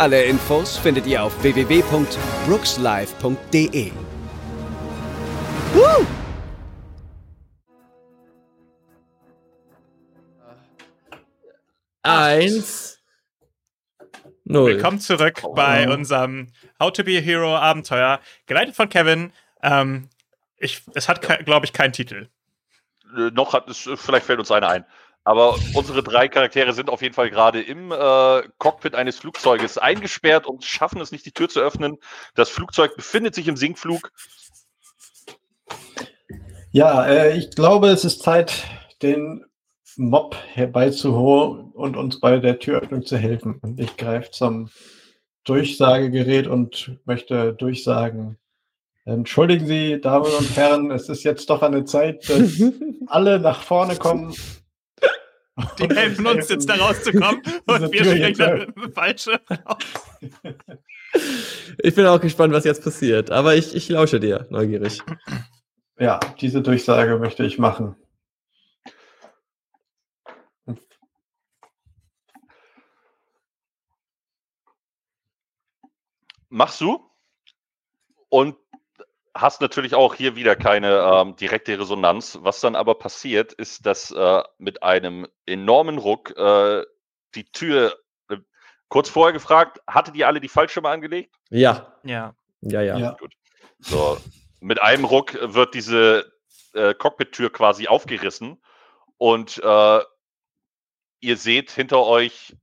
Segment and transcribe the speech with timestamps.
[0.00, 3.92] Alle Infos findet ihr auf www.brookslive.de.
[5.74, 6.06] Woo!
[12.00, 12.98] Eins.
[14.44, 14.76] Null.
[14.76, 16.46] Willkommen zurück bei unserem
[16.80, 19.34] How to be a Hero Abenteuer, geleitet von Kevin.
[19.62, 20.08] Ähm,
[20.56, 22.30] ich, es hat, glaube ich, keinen Titel.
[23.14, 24.86] Äh, noch hat es, vielleicht fällt uns einer ein.
[25.24, 30.46] Aber unsere drei Charaktere sind auf jeden Fall gerade im äh, Cockpit eines Flugzeuges eingesperrt
[30.46, 31.98] und schaffen es nicht, die Tür zu öffnen.
[32.34, 34.10] Das Flugzeug befindet sich im Sinkflug.
[36.72, 38.64] Ja, äh, ich glaube, es ist Zeit,
[39.02, 39.44] den
[39.96, 43.58] Mob herbeizuholen und uns bei der Türöffnung zu helfen.
[43.60, 44.70] Und ich greife zum
[45.44, 48.38] Durchsagegerät und möchte durchsagen.
[49.04, 52.62] Entschuldigen Sie, Damen und Herren, es ist jetzt doch eine Zeit, dass
[53.06, 54.34] alle nach vorne kommen.
[55.78, 59.40] Die helfen uns jetzt da rauszukommen und wir dann mit falsche
[61.78, 65.00] Ich bin auch gespannt, was jetzt passiert, aber ich, ich lausche dir, neugierig.
[65.98, 67.96] Ja, diese Durchsage möchte ich machen.
[76.48, 76.98] Machst du?
[78.28, 78.56] Und
[79.40, 82.38] hast natürlich auch hier wieder keine ähm, direkte Resonanz.
[82.42, 86.84] Was dann aber passiert, ist, dass äh, mit einem enormen Ruck äh,
[87.34, 87.96] die Tür,
[88.28, 88.36] äh,
[88.88, 91.34] kurz vorher gefragt, hattet ihr alle die Fallschirme angelegt?
[91.50, 91.96] Ja.
[92.04, 92.34] Ja.
[92.60, 92.98] Ja, ja.
[92.98, 93.16] ja.
[93.18, 93.32] Gut.
[93.78, 94.18] So,
[94.60, 96.30] mit einem Ruck wird diese
[96.74, 98.62] äh, Cockpit-Tür quasi aufgerissen
[99.16, 100.00] und äh,
[101.20, 102.56] ihr seht hinter euch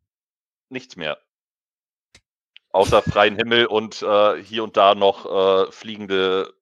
[0.69, 1.18] nichts mehr.
[2.72, 6.53] Außer freien Himmel und äh, hier und da noch äh, fliegende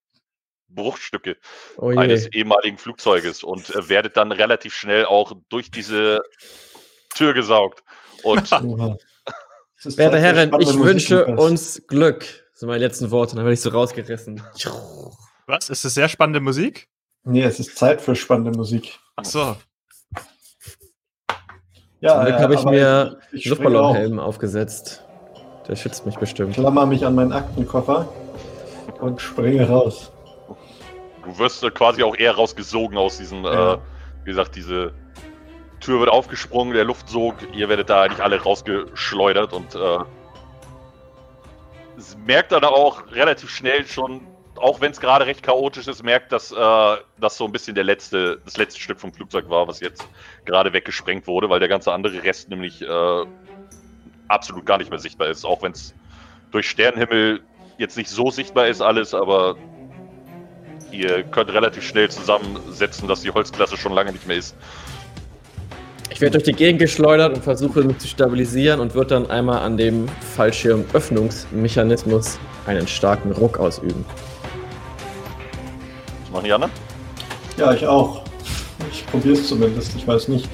[0.68, 1.38] Bruchstücke
[1.78, 6.24] oh eines ehemaligen Flugzeuges und äh, werdet dann relativ schnell auch durch diese
[7.16, 7.84] Tür gesaugt.
[8.24, 8.50] Und
[9.98, 12.22] Werte Herren, ich wünsche uns Glück.
[12.52, 14.42] Das sind meine letzten Worte, dann werde ich so rausgerissen.
[15.46, 15.70] Was?
[15.70, 16.88] Ist das sehr spannende Musik?
[17.24, 19.00] Nee, es ist Zeit für spannende Musik.
[19.16, 19.56] Ach so.
[22.02, 25.04] Ja, Zum Glück habe ich mir Luftballonhelm aufgesetzt.
[25.68, 26.52] Der schützt mich bestimmt.
[26.52, 28.08] Ich klammer mich an meinen Aktenkoffer
[29.00, 30.12] und springe raus.
[31.26, 33.74] Du wirst quasi auch eher rausgesogen aus diesem, ja.
[33.74, 33.78] äh,
[34.24, 34.94] wie gesagt, diese
[35.80, 40.00] Tür wird aufgesprungen, der Luftsog, ihr werdet da eigentlich alle rausgeschleudert und äh,
[42.26, 44.22] merkt dann auch relativ schnell schon,
[44.56, 47.84] auch wenn es gerade recht chaotisch ist, merkt, dass äh, das so ein bisschen der
[47.84, 50.08] letzte, das letzte Stück vom Flugzeug war, was jetzt
[50.46, 53.26] gerade weggesprengt wurde, weil der ganze andere Rest nämlich äh,
[54.28, 55.94] absolut gar nicht mehr sichtbar ist, auch wenn es
[56.52, 57.42] durch Sternenhimmel
[57.78, 59.58] jetzt nicht so sichtbar ist alles, aber
[60.96, 64.56] ihr könnt relativ schnell zusammensetzen, dass die Holzklasse schon lange nicht mehr ist.
[66.10, 69.60] Ich werde durch die Gegend geschleudert und versuche mich zu stabilisieren und wird dann einmal
[69.60, 74.06] an dem Fallschirmöffnungsmechanismus einen starken Ruck ausüben.
[76.22, 76.72] Was machen die anderen?
[77.58, 78.24] Ja, ich auch.
[78.92, 79.96] Ich probiere es zumindest.
[79.96, 80.48] Ich weiß nicht.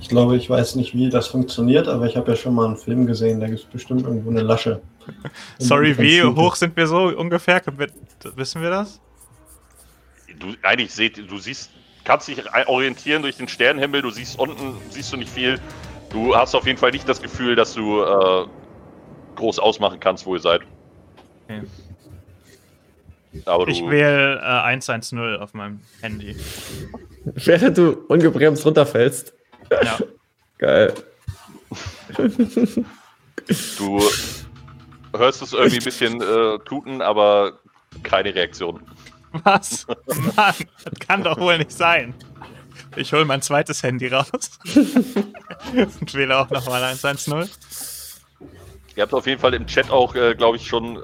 [0.00, 2.76] Ich glaube, ich weiß nicht, wie das funktioniert, aber ich habe ja schon mal einen
[2.76, 3.40] Film gesehen.
[3.40, 4.80] Da gibt es bestimmt irgendwo eine Lasche.
[5.58, 7.60] Sorry, wie hoch sind wir so ungefähr?
[8.36, 9.00] Wissen wir das?
[10.38, 11.70] Du eigentlich seht, du siehst,
[12.04, 15.60] kannst dich orientieren durch den Sternenhimmel, du siehst unten, siehst du nicht viel.
[16.10, 18.46] Du hast auf jeden Fall nicht das Gefühl, dass du äh,
[19.36, 20.62] groß ausmachen kannst, wo ihr seid.
[21.44, 21.62] Okay.
[23.44, 26.34] Aber ich wähle äh, 110 auf meinem Handy.
[27.24, 29.34] Während du ungebremst runterfällst.
[29.70, 29.98] Ja.
[30.58, 30.94] Geil.
[33.76, 34.02] Du
[35.16, 37.58] hörst es irgendwie ein bisschen äh, tuten, aber
[38.02, 38.82] keine Reaktion.
[39.44, 39.86] Was?
[40.36, 40.54] Mann,
[40.84, 42.14] das kann doch wohl nicht sein.
[42.96, 44.30] Ich hole mein zweites Handy raus
[44.74, 47.48] und wähle auch nochmal 110.
[48.96, 51.02] Ihr habt auf jeden Fall im Chat auch, äh, glaube ich, schon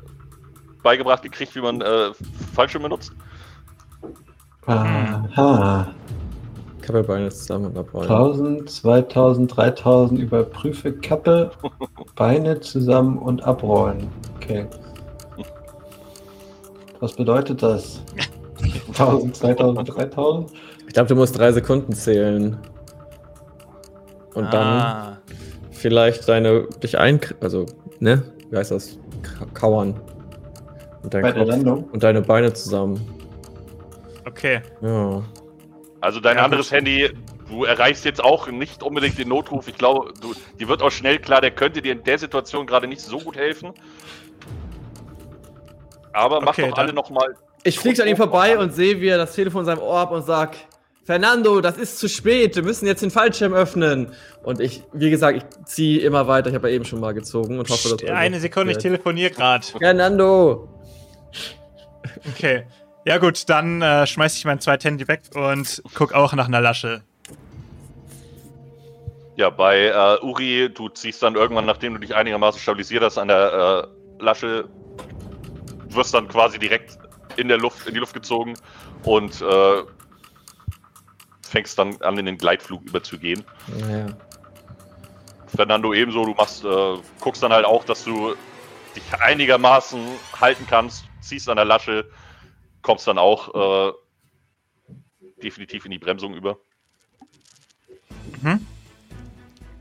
[0.82, 2.11] beigebracht gekriegt, wie man äh,
[2.55, 3.12] Fallschirme nutzt.
[4.67, 5.88] Aha.
[6.82, 8.11] Kappelbeine zusammen abrollen.
[8.11, 11.50] 1000, 2000, 3000 überprüfe Kappe,
[12.17, 14.09] Beine zusammen und abrollen.
[14.37, 14.67] Okay.
[17.05, 18.03] Was bedeutet das?
[18.89, 20.51] 1000, 2000, 3000?
[20.87, 22.56] Ich glaube, du musst drei Sekunden zählen.
[24.33, 24.51] Und ah.
[24.51, 25.19] dann
[25.71, 27.67] vielleicht deine dich ein, also,
[28.01, 28.23] ne?
[28.49, 28.99] wie heißt das,
[29.53, 30.01] kauern.
[31.03, 31.85] Und Bei Kopf der Landung?
[31.93, 32.99] Und deine Beine zusammen.
[34.25, 34.62] Okay.
[34.81, 35.23] Ja.
[36.01, 36.73] Also dein ja, anderes.
[36.73, 37.11] Handy,
[37.51, 39.69] du erreichst jetzt auch nicht unbedingt den Notruf.
[39.69, 42.87] Ich glaube, du, dir wird auch schnell klar, der könnte dir in der Situation gerade
[42.89, 43.75] nicht so gut helfen.
[46.14, 47.34] Aber mach okay, doch alle nochmal.
[47.64, 50.11] Ich fliege an ihm vorbei und sehe, wie er das Telefon in seinem Ohr hat
[50.12, 50.56] und sag,
[51.05, 54.12] Fernando, das ist zu spät, wir müssen jetzt den Fallschirm öffnen.
[54.43, 56.49] Und ich, wie gesagt, ich ziehe immer weiter.
[56.49, 58.11] Ich habe ja eben schon mal gezogen und hoffe, dass.
[58.11, 59.66] Eine Sekunde, ich telefoniere gerade.
[59.66, 60.69] Fernando!
[62.32, 62.64] Okay.
[63.06, 66.62] Ja, gut, dann äh, schmeiß ich mein zweites Handy weg und guck auch nach einer
[66.62, 67.02] Lasche.
[69.37, 73.28] Ja, bei äh, Uri, du ziehst dann irgendwann, nachdem du dich einigermaßen stabilisiert hast, an
[73.28, 73.88] der
[74.20, 74.69] äh, Lasche,
[75.94, 76.99] wirst dann quasi direkt
[77.37, 78.55] in der Luft, in die Luft gezogen
[79.05, 79.82] und äh,
[81.43, 83.44] fängst dann an, in den Gleitflug überzugehen.
[83.88, 84.06] Ja.
[85.55, 88.35] Fernando ebenso, du machst, äh, guckst dann halt auch, dass du
[88.96, 90.00] dich einigermaßen
[90.41, 92.11] halten kannst, ziehst an der Lasche,
[92.82, 93.93] kommst dann auch äh,
[95.43, 96.58] definitiv in die Bremsung über.
[98.43, 98.67] Mhm.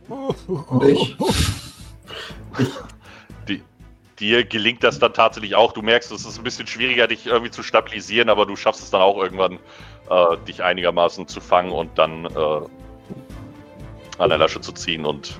[0.47, 1.17] Und ich?
[2.59, 2.69] ich?
[4.23, 5.73] Dir gelingt das dann tatsächlich auch.
[5.73, 8.89] Du merkst, es ist ein bisschen schwieriger, dich irgendwie zu stabilisieren, aber du schaffst es
[8.89, 9.59] dann auch irgendwann,
[10.09, 15.37] äh, dich einigermaßen zu fangen und dann äh, an der Lasche zu ziehen und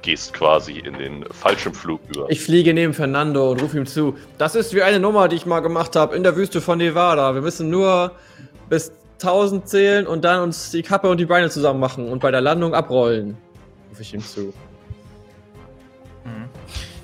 [0.00, 2.30] gehst quasi in den Fallschirmflug über.
[2.30, 4.16] Ich fliege neben Fernando und rufe ihm zu.
[4.38, 7.34] Das ist wie eine Nummer, die ich mal gemacht habe in der Wüste von Nevada.
[7.34, 8.12] Wir müssen nur
[8.70, 8.90] bis
[9.20, 12.40] 1000 zählen und dann uns die Kappe und die Beine zusammen machen und bei der
[12.40, 13.36] Landung abrollen.
[13.90, 14.54] Rufe ich ihm zu.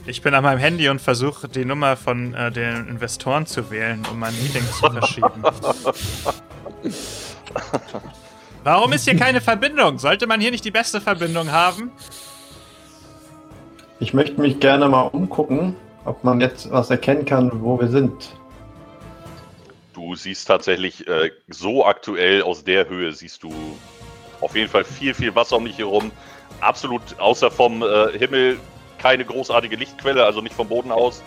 [0.06, 4.04] Ich bin an meinem Handy und versuche die Nummer von äh, den Investoren zu wählen,
[4.10, 5.42] um mein Meeting zu verschieben.
[8.64, 9.98] Warum ist hier keine Verbindung?
[9.98, 11.90] Sollte man hier nicht die beste Verbindung haben?
[13.98, 15.74] Ich möchte mich gerne mal umgucken,
[16.04, 18.36] ob man jetzt was erkennen kann, wo wir sind.
[19.94, 23.52] Du siehst tatsächlich äh, so aktuell aus der Höhe, siehst du
[24.42, 26.10] auf jeden Fall viel, viel Wasser um dich herum.
[26.60, 28.58] Absolut außer vom äh, Himmel
[28.98, 31.22] keine großartige Lichtquelle, also nicht vom Boden aus.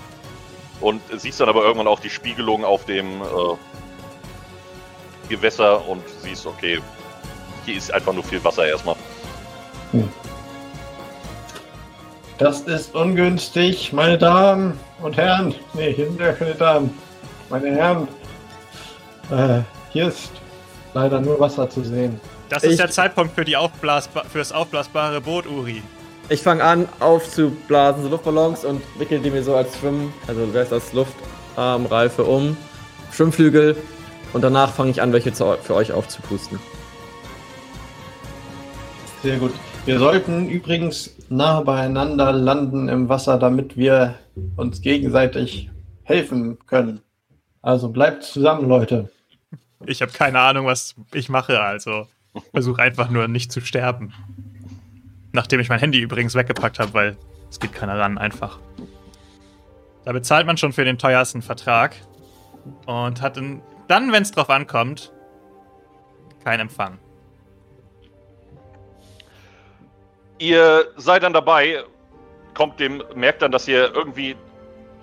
[0.79, 3.25] Und siehst dann aber irgendwann auch die Spiegelung auf dem äh,
[5.29, 6.79] Gewässer und siehst, okay,
[7.65, 8.95] hier ist einfach nur viel Wasser erstmal.
[9.91, 10.07] Hm.
[12.37, 15.55] Das ist ungünstig, meine Damen und Herren.
[15.73, 16.95] Ne, hier sind ja keine Damen.
[17.49, 18.07] Meine Herren,
[19.31, 19.61] äh,
[19.91, 20.31] hier ist
[20.93, 22.19] leider nur Wasser zu sehen.
[22.49, 25.81] Das ist ich der Zeitpunkt für, die Aufblasba für das aufblasbare Boot, Uri.
[26.29, 30.63] Ich fange an aufzublasen, so Luftballons und wickel die mir so als Schwimm, also wer
[30.63, 32.57] ist das, Luftarmreife um,
[33.13, 33.77] Schwimmflügel
[34.33, 36.59] und danach fange ich an, welche für euch aufzupusten.
[39.23, 39.53] Sehr gut.
[39.85, 44.15] Wir sollten übrigens nah beieinander landen im Wasser, damit wir
[44.57, 45.69] uns gegenseitig
[46.03, 46.99] helfen können.
[47.61, 49.09] Also bleibt zusammen, Leute.
[49.85, 52.07] Ich habe keine Ahnung, was ich mache, also
[52.51, 54.11] versuche einfach nur nicht zu sterben.
[55.37, 57.17] Nachdem ich mein Handy übrigens weggepackt habe, weil
[57.51, 58.57] es geht keiner ran, einfach.
[60.03, 61.95] Da bezahlt man schon für den teuersten Vertrag
[62.87, 63.61] und hat dann,
[64.11, 65.13] wenn es drauf ankommt,
[66.43, 66.97] keinen Empfang.
[70.39, 71.83] Ihr seid dann dabei,
[72.55, 74.35] kommt dem, merkt dann, dass ihr irgendwie,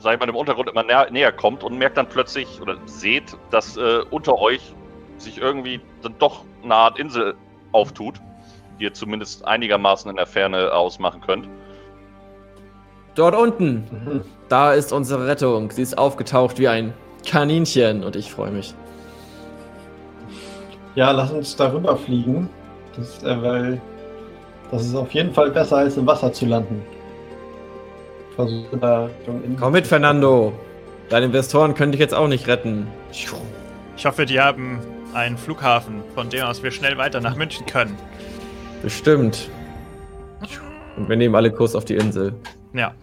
[0.00, 3.36] sag ich mal, im Untergrund immer näher, näher kommt und merkt dann plötzlich oder seht,
[3.52, 4.74] dass äh, unter euch
[5.16, 7.36] sich irgendwie dann doch eine Art Insel
[7.70, 8.20] auftut
[8.78, 11.48] ihr zumindest einigermaßen in der Ferne ausmachen könnt.
[13.14, 14.20] Dort unten, mhm.
[14.48, 15.70] da ist unsere Rettung.
[15.70, 16.94] Sie ist aufgetaucht wie ein
[17.26, 18.74] Kaninchen und ich freue mich.
[20.94, 22.48] Ja, lass uns darüber fliegen.
[22.96, 23.80] Das, äh, weil
[24.70, 26.82] das ist auf jeden Fall besser als im Wasser zu landen.
[28.34, 29.08] Versuche da
[29.58, 30.52] Komm mit, Fernando.
[31.08, 32.86] Deine Investoren können dich jetzt auch nicht retten.
[33.12, 34.80] Ich hoffe, die haben
[35.12, 37.96] einen Flughafen, von dem aus wir schnell weiter nach München können.
[38.84, 39.48] Bestimmt.
[40.96, 42.34] Und wir nehmen alle Kurs auf die Insel.
[42.74, 42.94] Ja.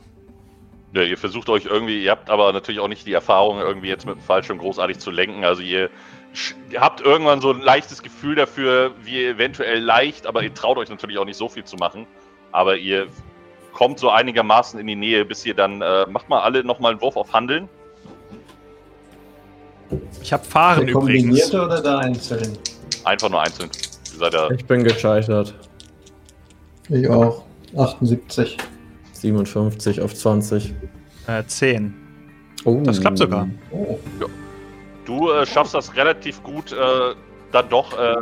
[0.94, 4.06] Ja, ihr versucht euch irgendwie, ihr habt aber natürlich auch nicht die Erfahrung, irgendwie jetzt
[4.06, 5.44] mit dem Fallschirm großartig zu lenken.
[5.44, 5.90] Also ihr,
[6.70, 10.78] ihr habt irgendwann so ein leichtes Gefühl dafür, wie ihr eventuell leicht, aber ihr traut
[10.78, 12.06] euch natürlich auch nicht so viel zu machen.
[12.52, 13.08] Aber ihr
[13.74, 17.02] kommt so einigermaßen in die Nähe, bis ihr dann, äh, macht mal alle nochmal einen
[17.02, 17.68] Wurf auf Handeln.
[20.22, 21.24] Ich habe Fahren der übrigens.
[21.24, 22.58] Kombinierte oder der einzeln?
[23.04, 23.72] Einfach nur einzeln.
[24.56, 25.56] Ich bin gescheitert.
[26.92, 27.44] Ich auch.
[27.78, 28.58] 78.
[29.14, 30.74] 57 auf 20.
[31.28, 31.94] Äh, 10.
[32.66, 32.82] Oh.
[32.84, 33.48] Das klappt sogar.
[33.72, 33.98] Oh.
[34.20, 34.28] Ja.
[35.06, 37.16] Du äh, schaffst das relativ gut, äh,
[37.52, 38.16] dann doch, äh,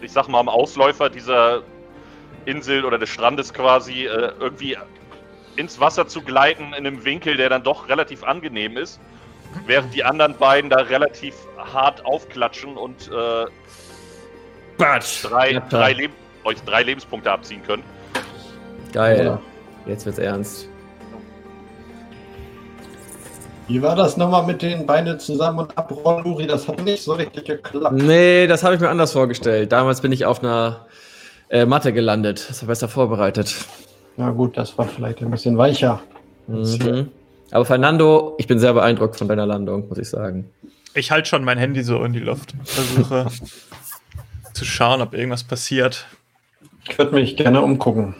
[0.00, 1.62] ich sag mal, am Ausläufer dieser
[2.44, 4.76] Insel oder des Strandes quasi äh, irgendwie
[5.56, 9.00] ins Wasser zu gleiten in einem Winkel, der dann doch relativ angenehm ist,
[9.66, 13.46] während die anderen beiden da relativ hart aufklatschen und äh,
[14.78, 15.24] Batsch.
[15.24, 16.12] drei, drei Leb
[16.44, 17.82] euch drei Lebenspunkte abziehen können.
[18.92, 19.24] Geil.
[19.24, 19.40] Ja.
[19.86, 20.68] Jetzt wird's ernst.
[23.68, 26.46] Wie war das nochmal mit den Beinen zusammen und abrollen, Uri?
[26.46, 27.96] Das hat nicht so richtig geklappt.
[27.96, 29.72] Nee, das habe ich mir anders vorgestellt.
[29.72, 30.86] Damals bin ich auf einer
[31.50, 32.46] äh, Matte gelandet.
[32.48, 33.54] Das war besser vorbereitet.
[34.16, 36.00] Na gut, das war vielleicht ein bisschen weicher.
[36.46, 37.10] Mhm.
[37.50, 40.50] Aber Fernando, ich bin sehr beeindruckt von deiner Landung, muss ich sagen.
[40.94, 42.54] Ich halte schon mein Handy so in die Luft.
[42.64, 43.26] Versuche
[44.54, 46.06] zu schauen, ob irgendwas passiert.
[46.88, 48.14] Ich würde mich gerne umgucken.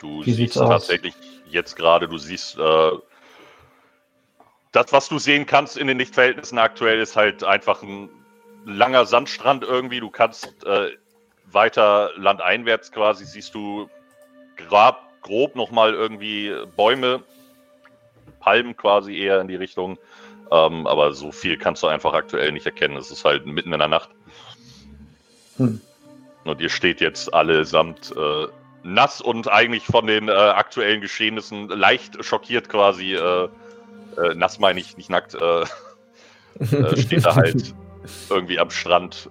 [0.00, 0.68] Du Wie siehst aus?
[0.68, 1.14] tatsächlich
[1.48, 2.90] jetzt gerade, du siehst, äh,
[4.72, 8.08] das, was du sehen kannst in den Lichtverhältnissen aktuell, ist halt einfach ein
[8.64, 10.00] langer Sandstrand irgendwie.
[10.00, 10.90] Du kannst äh,
[11.46, 13.90] weiter landeinwärts quasi, siehst du
[14.56, 17.22] grab, grob nochmal irgendwie Bäume,
[18.40, 19.98] Palmen quasi eher in die Richtung.
[20.50, 22.96] Ähm, aber so viel kannst du einfach aktuell nicht erkennen.
[22.96, 24.10] Es ist halt mitten in der Nacht.
[25.58, 25.80] Hm.
[26.44, 28.46] Und ihr steht jetzt allesamt äh,
[28.82, 33.14] nass und eigentlich von den äh, aktuellen Geschehnissen leicht schockiert quasi.
[33.14, 33.48] Äh,
[34.16, 35.34] äh, nass meine ich, nicht nackt.
[35.34, 35.62] Äh,
[36.60, 37.74] äh, steht da halt
[38.28, 39.30] irgendwie am Strand.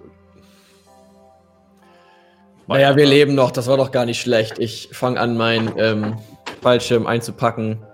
[2.66, 4.58] Naja, wir leben noch, das war doch gar nicht schlecht.
[4.58, 6.18] Ich fange an, meinen ähm,
[6.62, 7.84] Fallschirm einzupacken.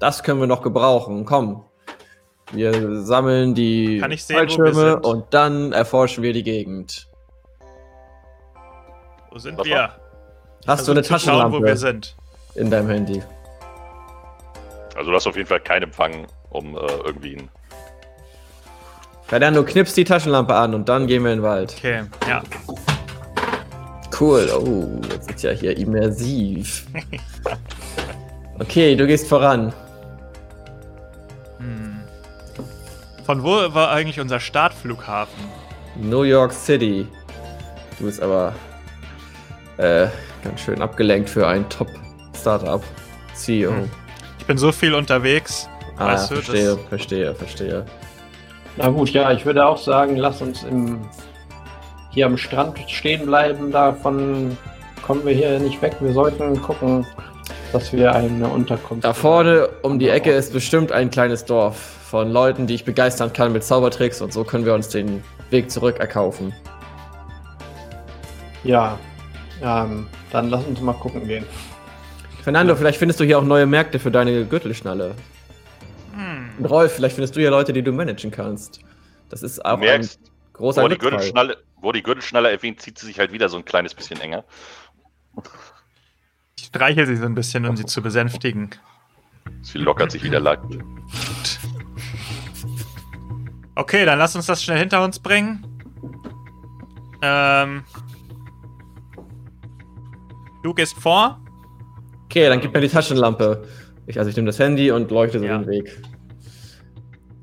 [0.00, 1.24] Das können wir noch gebrauchen.
[1.24, 1.64] Komm.
[2.52, 7.08] Wir sammeln die Kann ich sehen, Fallschirme und dann erforschen wir die Gegend.
[9.30, 9.90] Wo sind Was wir?
[10.66, 12.16] Hast du eine zu schauen, wo wir Taschenlampe sind.
[12.54, 13.22] in deinem Handy?
[14.96, 17.48] Also du hast auf jeden Fall keinen Empfang, um äh, irgendwie ein
[19.26, 21.74] Fernando, knippst die Taschenlampe an und dann gehen wir in den Wald.
[21.76, 22.42] Okay, ja.
[24.18, 24.48] Cool.
[24.50, 26.86] Oh, jetzt ist ja hier immersiv.
[28.60, 29.72] Okay, du gehst voran.
[31.58, 32.00] Hm.
[33.24, 35.44] Von wo war eigentlich unser Startflughafen?
[35.94, 37.06] New York City.
[38.00, 38.52] Du bist aber
[39.76, 40.08] äh,
[40.42, 42.82] ganz schön abgelenkt für ein Top-Startup.
[43.34, 43.70] CEO.
[43.70, 43.90] Hm.
[44.38, 45.68] Ich bin so viel unterwegs.
[45.96, 47.86] Ah, Weißt du, verstehe, das- verstehe, verstehe.
[48.76, 51.00] Na gut, ja, ich würde auch sagen, lass uns im,
[52.10, 53.70] hier am Strand stehen bleiben.
[53.72, 54.56] Davon
[55.04, 55.96] kommen wir hier nicht weg.
[56.00, 57.04] Wir sollten gucken,
[57.72, 59.04] dass wir eine Unterkunft.
[59.04, 63.32] Da vorne um die Ecke ist bestimmt ein kleines Dorf von Leuten, die ich begeistern
[63.32, 66.54] kann mit Zaubertricks und so können wir uns den Weg zurück erkaufen.
[68.64, 68.98] Ja,
[69.62, 71.44] ähm, dann lass uns mal gucken gehen.
[72.42, 75.14] Fernando, vielleicht findest du hier auch neue Märkte für deine Gürtelschnalle.
[76.14, 76.50] Hm.
[76.58, 78.80] Und Rolf, vielleicht findest du hier Leute, die du managen kannst.
[79.28, 80.98] Das ist auch Du merkst, ein großer wo die.
[80.98, 84.44] Gürtelschnalle, wo die Gürtelschnalle erwähnt, zieht sie sich halt wieder so ein kleines bisschen enger.
[86.58, 88.70] Ich streiche sie so ein bisschen, um sie zu besänftigen.
[89.62, 90.62] Sie lockert sich wieder leicht.
[93.74, 95.64] Okay, dann lass uns das schnell hinter uns bringen.
[97.22, 97.84] Ähm.
[100.62, 101.40] Du gehst vor.
[102.24, 103.64] Okay, dann gib mir die Taschenlampe.
[104.06, 105.58] Ich, also ich nehme das Handy und leuchte so Ja.
[105.58, 106.00] den Weg.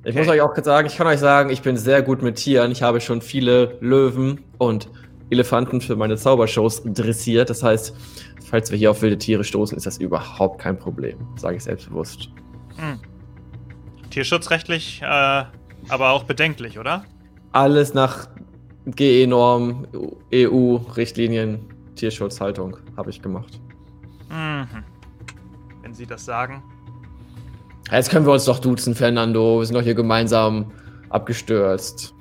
[0.03, 2.71] Ich muss euch auch sagen, ich kann euch sagen, ich bin sehr gut mit Tieren.
[2.71, 4.87] Ich habe schon viele Löwen und
[5.31, 7.49] Elefanten für meine Zaubershows dressiert.
[7.49, 7.95] Das heißt,
[8.47, 11.17] falls wir hier auf wilde Tiere stoßen, ist das überhaupt kein Problem.
[11.37, 12.29] Sage ich selbstbewusst.
[12.75, 12.99] Hm.
[14.11, 15.05] Tierschutzrechtlich, äh,
[15.89, 17.03] aber auch bedenklich, oder?
[17.51, 18.27] Alles nach
[18.85, 19.87] GE-Norm,
[20.31, 21.59] EU-Richtlinien,
[21.95, 23.59] Tierschutzhaltung habe ich gemacht.
[24.29, 24.83] Mhm.
[25.81, 26.63] Wenn Sie das sagen.
[27.91, 29.59] Jetzt können wir uns doch duzen, Fernando.
[29.59, 30.71] Wir sind doch hier gemeinsam
[31.09, 32.13] abgestürzt.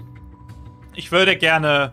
[0.95, 1.93] Ich würde gerne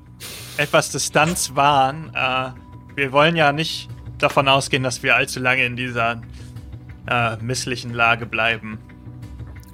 [0.57, 2.11] etwas Distanz wahren.
[2.13, 2.51] Äh,
[2.95, 6.21] wir wollen ja nicht davon ausgehen, dass wir allzu lange in dieser
[7.07, 8.77] äh, misslichen Lage bleiben.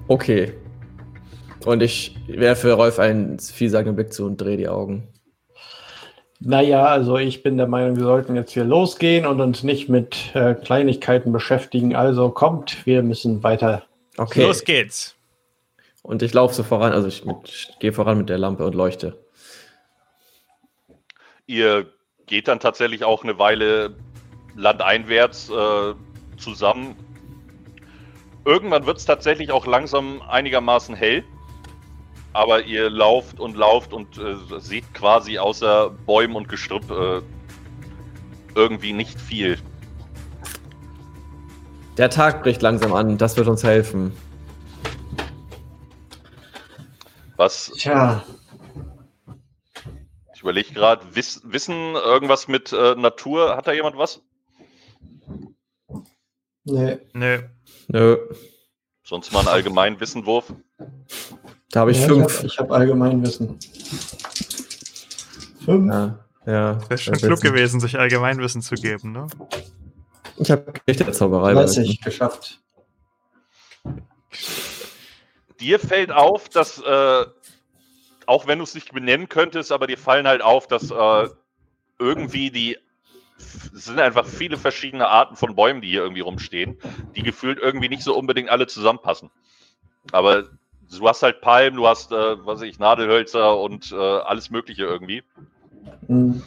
[0.08, 0.54] Okay.
[1.66, 5.08] Und ich werfe Rolf einen vielsagenden Blick zu und drehe die Augen.
[6.40, 10.36] Naja, also ich bin der Meinung, wir sollten jetzt hier losgehen und uns nicht mit
[10.36, 11.96] äh, Kleinigkeiten beschäftigen.
[11.96, 13.84] Also kommt, wir müssen weiter.
[14.18, 14.44] Okay.
[14.44, 15.16] Los geht's.
[16.04, 19.18] Und ich laufe so voran, also ich, ich gehe voran mit der Lampe und leuchte.
[21.48, 21.88] Ihr
[22.28, 23.96] geht dann tatsächlich auch eine Weile
[24.56, 25.94] landeinwärts äh,
[26.38, 26.96] zusammen.
[28.46, 31.24] Irgendwann wird es tatsächlich auch langsam einigermaßen hell.
[32.38, 37.22] Aber ihr lauft und lauft und äh, seht quasi außer Bäumen und Gestrüpp äh,
[38.54, 39.58] irgendwie nicht viel.
[41.98, 44.16] Der Tag bricht langsam an, das wird uns helfen.
[47.38, 48.24] Was, Tja,
[50.36, 54.22] ich überlege gerade, Wiss, Wissen, irgendwas mit äh, Natur, hat da jemand was?
[56.66, 57.00] Nee.
[57.14, 57.40] Nö.
[57.88, 58.18] Nö.
[59.04, 60.54] Sonst mal einen allgemeinen Wissenwurf.
[61.72, 62.44] Da habe ich Ja, fünf.
[62.44, 63.60] Ich habe hab Allgemeinwissen.
[65.66, 65.92] Fünf?
[65.92, 66.90] Ja, ja.
[66.90, 67.44] Wäre schon klug wissen.
[67.44, 69.28] gewesen, sich Allgemeinwissen zu geben, ne?
[70.38, 71.54] Ich habe Geschichte der Zauberei.
[71.54, 72.62] 30 geschafft.
[75.60, 77.26] Dir fällt auf, dass, äh,
[78.28, 81.30] auch wenn du es nicht benennen könntest, aber dir fallen halt auf, dass äh,
[82.00, 82.78] irgendwie die.
[83.76, 86.80] Es sind einfach viele verschiedene Arten von Bäumen, die hier irgendwie rumstehen,
[87.16, 89.30] die gefühlt irgendwie nicht so unbedingt alle zusammenpassen.
[90.12, 90.50] Aber
[90.96, 94.84] du hast halt Palmen, du hast, äh, was weiß ich, Nadelhölzer und äh, alles Mögliche
[94.84, 95.24] irgendwie.
[96.08, 96.42] Hm.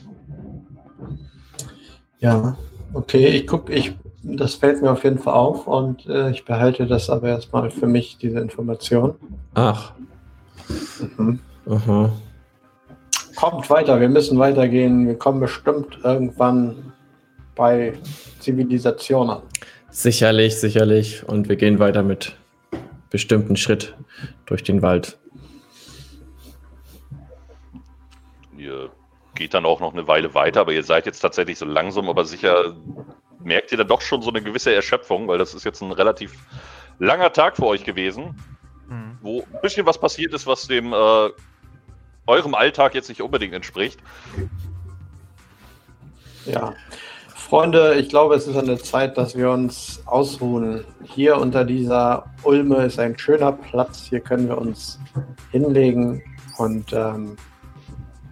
[2.19, 2.57] Ja,
[2.93, 3.93] okay, ich gucke, ich,
[4.23, 7.87] das fällt mir auf jeden Fall auf und äh, ich behalte das aber erstmal für
[7.87, 9.15] mich, diese Information.
[9.55, 9.93] Ach.
[11.17, 11.41] Mhm.
[11.69, 12.13] Aha.
[13.37, 15.07] Kommt weiter, wir müssen weitergehen.
[15.07, 16.93] Wir kommen bestimmt irgendwann
[17.55, 17.95] bei
[18.39, 19.43] Zivilisation an.
[19.91, 21.27] Sicherlich, sicherlich.
[21.27, 22.37] Und wir gehen weiter mit
[23.11, 23.95] bestimmten Schritt
[24.47, 25.19] durch den Wald.
[28.57, 28.91] Ihr
[29.35, 32.25] geht dann auch noch eine Weile weiter, aber ihr seid jetzt tatsächlich so langsam, aber
[32.25, 32.77] sicher
[33.43, 36.35] merkt ihr dann doch schon so eine gewisse Erschöpfung, weil das ist jetzt ein relativ
[36.99, 38.37] langer Tag für euch gewesen,
[38.89, 39.19] Hm.
[39.23, 41.31] wo ein bisschen was passiert ist, was dem äh,
[42.27, 44.01] eurem Alltag jetzt nicht unbedingt entspricht.
[46.45, 46.75] Ja.
[47.51, 50.85] Freunde, ich glaube, es ist an der Zeit, dass wir uns ausruhen.
[51.03, 54.07] Hier unter dieser Ulme ist ein schöner Platz.
[54.09, 55.01] Hier können wir uns
[55.51, 56.23] hinlegen.
[56.59, 57.37] Und ähm,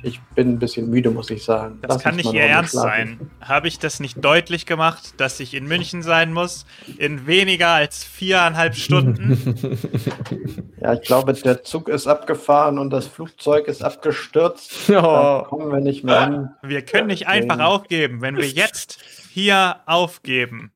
[0.03, 1.79] ich bin ein bisschen müde, muss ich sagen.
[1.83, 3.31] Das Lass kann nicht Ihr Ernst sein.
[3.41, 6.67] Habe ich das nicht deutlich gemacht, dass ich in München sein muss?
[6.99, 9.79] In weniger als viereinhalb Stunden?
[10.81, 14.89] Ja, ich glaube, der Zug ist abgefahren und das Flugzeug ist abgestürzt.
[14.99, 15.43] Oh.
[15.45, 16.49] kommen wir nicht mehr hin.
[16.63, 18.21] Wir können nicht einfach aufgeben.
[18.21, 18.99] Wenn wir jetzt
[19.31, 20.73] hier aufgeben,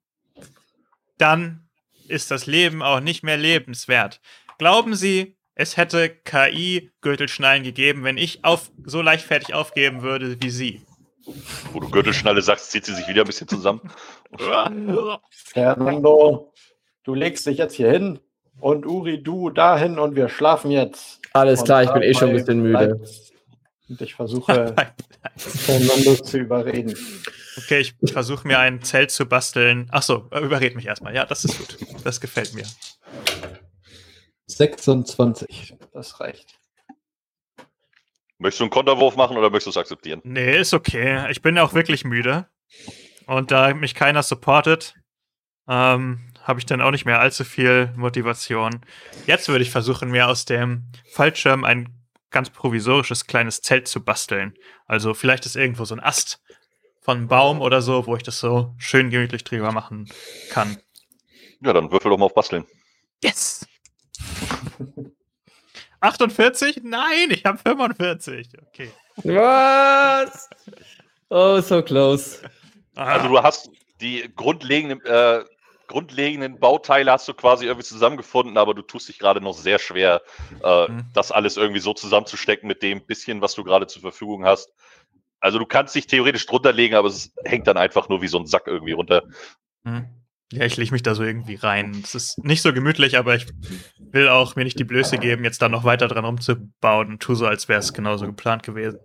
[1.18, 1.68] dann
[2.08, 4.20] ist das Leben auch nicht mehr lebenswert.
[4.58, 10.82] Glauben Sie, es hätte KI-Gürtelschnallen gegeben, wenn ich auf, so leichtfertig aufgeben würde wie Sie?
[11.72, 13.80] Wo du Gürtelschnalle sagst, zieht sie sich wieder ein bisschen zusammen.
[15.30, 16.52] Fernando,
[17.04, 18.18] du legst dich jetzt hier hin
[18.60, 21.20] und Uri, du dahin und wir schlafen jetzt.
[21.32, 23.00] Alles Und klar, ich bin eh schon ein bisschen müde.
[23.88, 24.74] Und ich versuche,
[25.36, 26.96] Fernando zu überreden.
[27.56, 29.88] Okay, ich versuche mir ein Zelt zu basteln.
[29.90, 31.14] Achso, überred mich erstmal.
[31.14, 31.78] Ja, das ist gut.
[32.02, 32.64] Das gefällt mir.
[34.56, 35.74] 26.
[35.92, 36.58] Das reicht.
[38.38, 40.20] Möchtest du einen Konterwurf machen oder möchtest du es akzeptieren?
[40.24, 41.30] Nee, ist okay.
[41.30, 42.48] Ich bin auch wirklich müde.
[43.26, 44.94] Und da mich keiner supportet,
[45.68, 48.80] ähm, habe ich dann auch nicht mehr allzu viel Motivation.
[49.26, 54.54] Jetzt würde ich versuchen, mir aus dem Fallschirm ein ganz provisorisches kleines Zelt zu basteln.
[54.86, 56.42] Also vielleicht ist irgendwo so ein Ast
[57.00, 60.10] von einem Baum oder so, wo ich das so schön gemütlich drüber machen
[60.50, 60.78] kann.
[61.60, 62.64] Ja, dann würfel doch mal auf Basteln.
[63.22, 63.66] Yes!
[66.00, 66.80] 48?
[66.82, 68.48] Nein, ich habe 45.
[68.68, 68.90] Okay.
[69.24, 70.48] Was?
[71.28, 72.40] Oh, so close.
[72.94, 75.44] Also du hast die grundlegenden, äh,
[75.86, 80.22] grundlegenden Bauteile hast du quasi irgendwie zusammengefunden, aber du tust dich gerade noch sehr schwer,
[80.62, 81.04] äh, Mhm.
[81.14, 84.72] das alles irgendwie so zusammenzustecken mit dem bisschen, was du gerade zur Verfügung hast.
[85.40, 88.38] Also du kannst dich theoretisch drunter legen, aber es hängt dann einfach nur wie so
[88.38, 89.22] ein Sack irgendwie runter.
[89.84, 90.06] Hm.
[90.52, 92.02] Ja, ich lege mich da so irgendwie rein.
[92.04, 93.46] Es ist nicht so gemütlich, aber ich
[93.98, 97.34] will auch mir nicht die Blöße geben, jetzt da noch weiter dran rumzubauen und tu
[97.34, 98.98] so, als wäre es genauso geplant gewesen.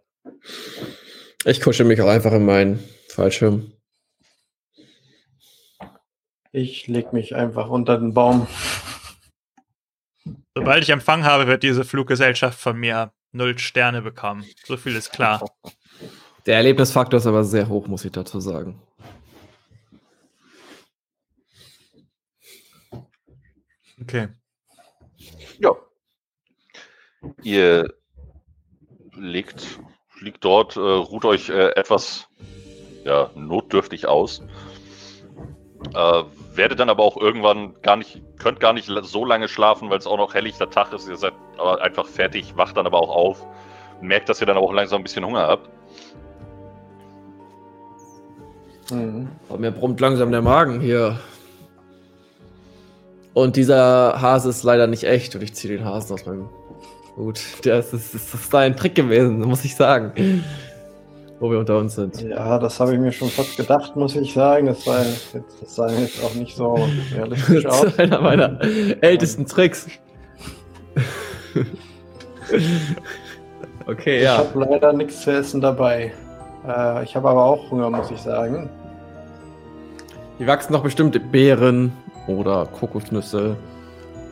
[1.46, 3.72] Ich kuschel mich auch einfach in meinen Fallschirm.
[6.52, 8.48] Ich leg mich einfach unter den Baum.
[10.54, 14.44] Sobald ich Empfang habe, wird diese Fluggesellschaft von mir null Sterne bekommen.
[14.66, 15.46] So viel ist klar.
[16.46, 18.82] Der Erlebnisfaktor ist aber sehr hoch, muss ich dazu sagen.
[24.02, 24.28] Okay.
[25.60, 25.72] Ja.
[27.42, 27.94] Ihr
[29.16, 29.80] legt,
[30.22, 32.28] liegt dort, äh, ruht euch äh, etwas
[33.04, 34.44] ja, notdürftig aus.
[35.94, 40.00] Äh, werdet dann aber auch irgendwann gar nicht, könnt gar nicht so lange schlafen, weil
[40.00, 41.08] es auch noch helllichter Tag ist.
[41.08, 43.46] Ihr seid aber einfach fertig, wacht dann aber auch auf.
[44.02, 45.70] Merkt, dass ihr dann aber auch langsam ein bisschen Hunger habt.
[48.92, 49.30] Mhm.
[49.50, 51.20] Aber mir brummt langsam der Magen hier.
[53.38, 56.50] Und dieser Hase ist leider nicht echt und ich ziehe den Hasen aus meinem
[57.16, 57.40] Hut.
[57.62, 60.44] Das ist, das ist ein Trick gewesen, muss ich sagen.
[61.40, 62.20] Wo wir unter uns sind.
[62.20, 64.66] Ja, das habe ich mir schon fast gedacht, muss ich sagen.
[64.66, 66.80] Das sah jetzt, das sah jetzt auch nicht so
[67.14, 67.84] realistisch Das aus.
[67.84, 68.60] ist einer meiner
[69.02, 69.86] ältesten Tricks.
[73.86, 74.40] okay, Ich ja.
[74.40, 76.12] habe leider nichts zu essen dabei.
[76.68, 78.68] Äh, ich habe aber auch Hunger, muss ich sagen.
[80.40, 81.94] Hier wachsen noch bestimmte Beeren
[82.28, 83.58] oder Kokosnüsse.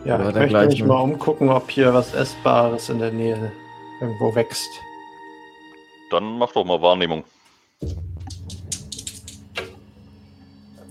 [0.05, 3.51] Ja, Oder ich möchte mich mal umgucken, ob hier was Essbares in der Nähe
[3.99, 4.69] irgendwo wächst.
[6.11, 7.23] Dann mach doch mal Wahrnehmung.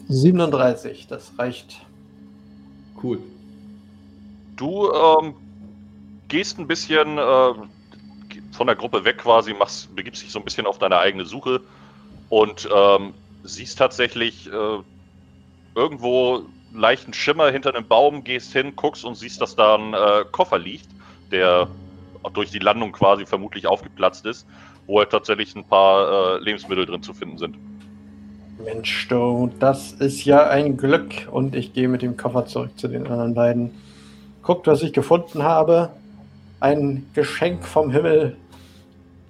[0.09, 1.81] 37, das reicht.
[3.01, 3.21] Cool.
[4.57, 5.35] Du ähm,
[6.29, 7.53] gehst ein bisschen äh,
[8.53, 11.61] von der Gruppe weg quasi, machst, begibst dich so ein bisschen auf deine eigene Suche
[12.29, 13.15] und ähm,
[13.45, 14.79] siehst tatsächlich äh,
[15.75, 16.43] irgendwo
[16.75, 20.59] leichten Schimmer hinter einem Baum, gehst hin, guckst und siehst, dass da ein äh, Koffer
[20.59, 20.89] liegt,
[21.31, 21.69] der
[22.33, 24.47] durch die Landung quasi vermutlich aufgeplatzt ist,
[24.87, 27.57] wo halt tatsächlich ein paar äh, Lebensmittel drin zu finden sind.
[28.65, 31.29] Mensch, du, das ist ja ein Glück.
[31.31, 33.71] Und ich gehe mit dem Koffer zurück zu den anderen beiden.
[34.43, 35.91] Guckt, was ich gefunden habe.
[36.61, 38.37] Ein Geschenk vom Himmel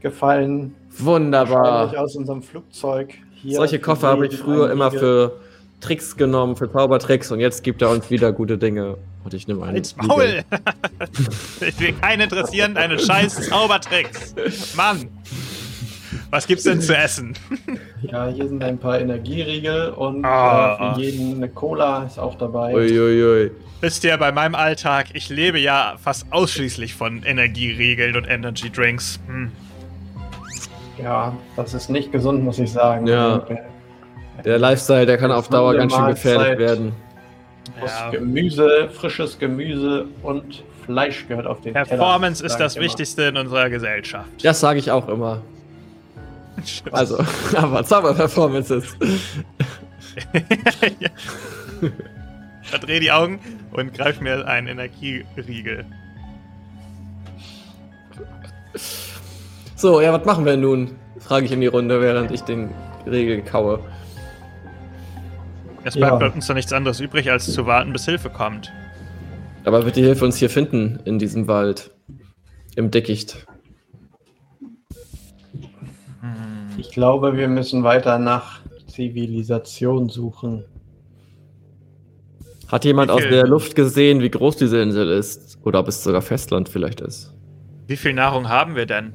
[0.00, 0.74] gefallen.
[0.98, 1.98] Wunderbar.
[1.98, 3.14] Aus unserem Flugzeug.
[3.35, 5.40] Hier Solche Koffer habe ich früher immer für
[5.85, 8.97] Tricks genommen, für Zaubertricks und jetzt gibt er uns wieder gute Dinge.
[9.23, 9.77] Und ich nehme einen.
[9.77, 10.09] Als Riegel.
[10.09, 10.44] Maul!
[11.61, 14.35] ich will keinen interessieren, deine scheiß Zaubertricks.
[14.77, 15.09] Mann!
[16.31, 17.35] Was gibt's denn zu essen?
[18.03, 22.37] Ja, hier sind ein paar Energieriegel und Ah, äh, für jeden eine Cola ist auch
[22.37, 22.75] dabei.
[22.75, 23.51] Uiuiui.
[23.81, 29.20] Wisst ihr, bei meinem Alltag, ich lebe ja fast ausschließlich von Energieriegeln und Energy Drinks.
[29.27, 29.53] Hm.
[31.03, 33.07] Ja, das ist nicht gesund, muss ich sagen.
[33.07, 33.44] Ja.
[34.44, 36.59] Der Lifestyle, der kann auf Dauer ganz schön gefährlich Mahlzeit.
[36.59, 36.92] werden.
[37.85, 38.11] Ja.
[38.11, 42.76] Gemüse, frisches Gemüse und Fleisch gehört auf den Performance Teller, ist das.
[42.76, 44.28] Wichtigste in unserer Gesellschaft.
[44.42, 45.42] Das sage ich auch immer.
[46.92, 47.18] Also,
[47.57, 48.96] aber Zauberperformances.
[51.00, 51.09] ja.
[52.62, 53.40] Verdreh die Augen
[53.72, 55.85] und greif mir einen Energieriegel.
[59.74, 60.92] So, ja, was machen wir nun?
[61.18, 62.70] Frage ich in die Runde, während ich den
[63.04, 63.80] Riegel kaue.
[65.85, 66.29] Es bleibt Ja.
[66.29, 68.73] uns doch nichts anderes übrig, als zu warten, bis Hilfe kommt.
[69.64, 71.90] Aber wird die Hilfe uns hier finden, in diesem Wald?
[72.77, 73.47] Im Dickicht.
[76.77, 80.64] Ich glaube, wir müssen weiter nach Zivilisation suchen.
[82.68, 85.59] Hat jemand aus der Luft gesehen, wie groß diese Insel ist?
[85.64, 87.33] Oder ob es sogar Festland vielleicht ist?
[87.87, 89.12] Wie viel Nahrung haben wir denn?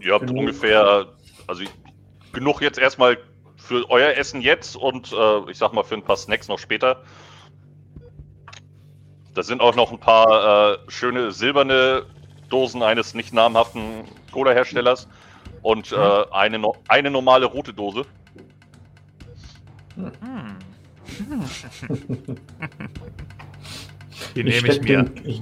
[0.00, 0.40] Ihr habt Genug.
[0.40, 1.06] ungefähr,
[1.46, 1.64] also
[2.32, 3.16] genug jetzt erstmal
[3.62, 7.02] für euer Essen jetzt und äh, ich sag mal für ein paar Snacks noch später.
[9.34, 12.04] Da sind auch noch ein paar äh, schöne silberne
[12.50, 15.08] Dosen eines nicht namhaften Cola-Herstellers
[15.62, 15.96] und äh,
[16.32, 18.04] eine, no eine normale rote Dose.
[19.96, 20.56] Hm.
[24.34, 25.02] Die nehme ich steck mir.
[25.04, 25.40] Den, ich,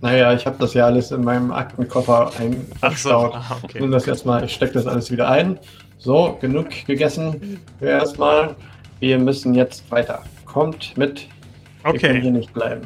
[0.00, 2.30] naja, ich habe das ja alles in meinem Aktenkoffer
[2.80, 3.80] Ach so, ah, Ich okay.
[3.80, 5.58] nehme das erstmal, ich stecke das alles wieder ein.
[6.06, 8.54] So, genug gegessen für erstmal.
[9.00, 10.22] Wir müssen jetzt weiter.
[10.44, 11.26] Kommt mit.
[11.82, 12.30] Wir können hier Okay.
[12.30, 12.82] nicht bleiben.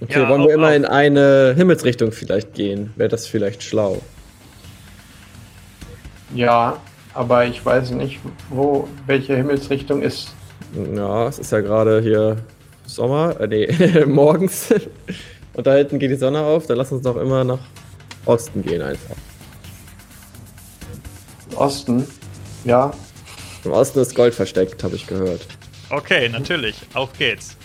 [0.00, 0.74] Okay, Ja, wollen wir auf- immer auf.
[0.74, 2.90] in eine Himmelsrichtung vielleicht gehen?
[2.96, 4.00] Wäre das vielleicht schlau?
[6.34, 6.78] Ja,
[7.12, 10.34] aber ich weiß nicht, wo welche Himmelsrichtung ist.
[10.96, 12.38] Ja, es ist ja gerade hier
[12.86, 13.66] Sommer, äh, nee,
[14.06, 14.72] morgens.
[15.52, 17.58] Und da hinten geht die Sonne auf, dann lass uns doch immer nach
[18.24, 19.16] Osten gehen einfach.
[21.54, 22.06] Osten.
[22.64, 22.92] Ja,
[23.64, 25.46] Im Osten ist Gold versteckt, habe ich gehört.
[25.90, 26.76] Okay, natürlich.
[26.94, 27.56] Auf geht's.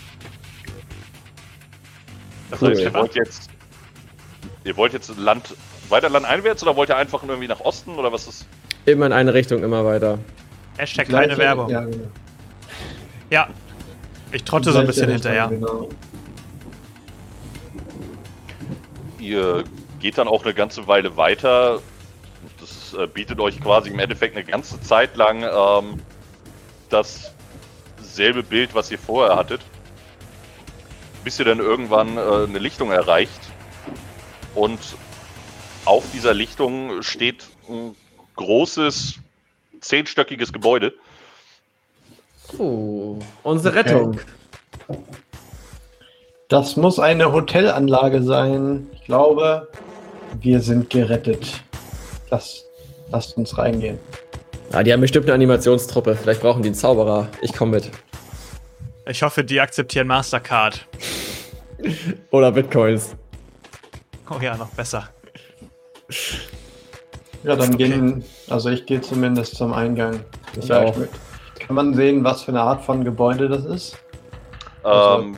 [2.50, 2.70] Das Cool.
[2.70, 3.50] heißt, Ihr wollt jetzt,
[4.64, 5.54] ihr wollt jetzt Land,
[5.88, 8.46] weiter landeinwärts oder wollt ihr einfach irgendwie nach Osten oder was ist?
[8.86, 10.18] Immer in eine Richtung, immer weiter.
[10.76, 11.68] Hashtag keine gleiche- Werbung.
[11.70, 11.82] Ja,
[13.30, 13.44] Ja.
[13.46, 13.54] genau.
[14.32, 15.48] Ich trotte so ein bisschen hinterher.
[15.48, 15.88] Genau.
[19.18, 19.64] Ihr
[20.00, 21.80] geht dann auch eine ganze Weile weiter.
[22.94, 26.00] Das äh, bietet euch quasi im Endeffekt eine ganze Zeit lang ähm,
[26.90, 29.60] dasselbe Bild, was ihr vorher hattet.
[31.24, 33.40] Bis ihr dann irgendwann äh, eine Lichtung erreicht.
[34.54, 34.78] Und
[35.84, 37.96] auf dieser Lichtung steht ein
[38.36, 39.14] großes,
[39.80, 40.94] zehnstöckiges Gebäude.
[42.58, 43.88] Oh, unsere Okay.
[43.88, 44.20] Rettung.
[46.48, 48.86] Das muss eine Hotelanlage sein.
[48.92, 49.68] Ich glaube,
[50.40, 51.62] wir sind gerettet.
[52.30, 52.63] Lass,
[53.14, 53.98] lasst uns reingehen.
[54.72, 56.16] Ja, die haben bestimmt eine Animationstruppe.
[56.16, 57.28] Vielleicht brauchen die einen Zauberer.
[57.42, 57.90] Ich komme mit.
[59.06, 60.86] Ich hoffe, die akzeptieren Mastercard.
[62.30, 63.14] Oder Bitcoins.
[64.30, 65.08] Oh ja, noch besser.
[67.44, 67.88] Ja, dann Okay.
[67.88, 70.20] gehen, also ich gehe zumindest zum Eingang.
[70.58, 70.96] Ich Ja, auch.
[70.96, 71.10] mit-
[71.60, 73.98] Kann man sehen, was für eine Art von Gebäude das ist?
[74.82, 75.36] Also- Ähm,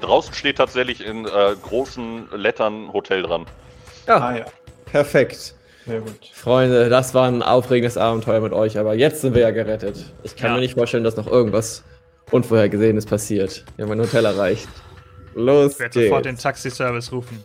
[0.00, 3.44] draußen steht tatsächlich in äh, großen Lettern Hotel dran.
[4.06, 4.44] Ja, Ah ja.
[4.86, 5.54] perfekt.
[5.88, 6.30] Sehr gut.
[6.32, 10.04] Freunde, das war ein aufregendes Abenteuer mit euch, aber jetzt sind wir ja gerettet.
[10.22, 10.54] Ich kann Ja.
[10.56, 11.82] mir nicht vorstellen, dass noch irgendwas
[12.30, 13.64] Unvorhergesehenes passiert.
[13.76, 14.68] Wir haben ein Hotel erreicht.
[15.34, 16.42] Los Ich werde sofort den geht's.
[16.42, 17.42] Taxiservice rufen.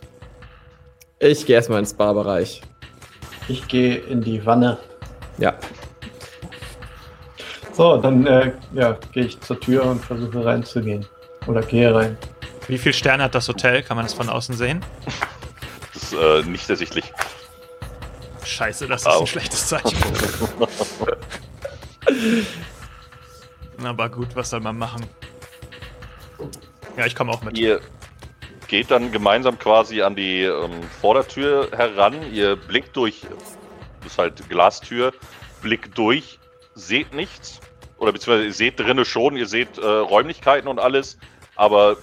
[1.20, 2.62] Ich gehe erstmal ins Barbereich.
[3.48, 4.78] Ich gehe in die Wanne.
[5.38, 5.54] Ja.
[7.72, 11.06] So, dann äh, ja, gehe ich zur Tür und versuche reinzugehen.
[11.48, 12.18] Oder gehe rein.
[12.68, 13.84] Wie viele Sterne hat das Hotel?
[13.84, 14.82] Kann man das von außen sehen?
[15.94, 17.12] Das ist äh, nicht ersichtlich.
[18.54, 19.98] Scheiße, das ist ein schlechtes Zeichen.
[23.84, 25.06] Aber gut, was soll man machen?
[26.98, 27.58] Ja, ich komme auch mit.
[27.58, 27.82] Ihr
[28.68, 32.32] geht dann gemeinsam quasi an die ähm, Vordertür heran.
[32.32, 33.22] Ihr blickt durch,
[34.02, 35.14] das ist halt Glastür,
[35.62, 36.40] blickt durch,
[36.76, 37.60] seht nichts.
[37.98, 41.18] Oder beziehungsweise ihr seht drinnen schon, ihr seht äh, Räumlichkeiten und alles,
[41.56, 41.98] aber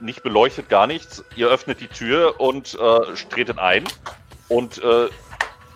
[0.00, 1.24] nicht beleuchtet gar nichts.
[1.34, 3.84] Ihr öffnet die Tür und äh, tretet ein
[4.48, 5.08] und äh,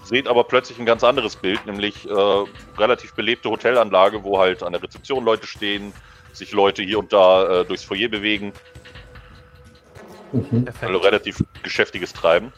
[0.06, 2.44] seht aber plötzlich ein ganz anderes Bild, nämlich äh,
[2.78, 5.92] relativ belebte Hotelanlage, wo halt an der Rezeption Leute stehen,
[6.32, 8.52] sich Leute hier und da äh, durchs Foyer bewegen.
[10.32, 10.66] Mhm.
[10.80, 12.52] Also relativ geschäftiges Treiben.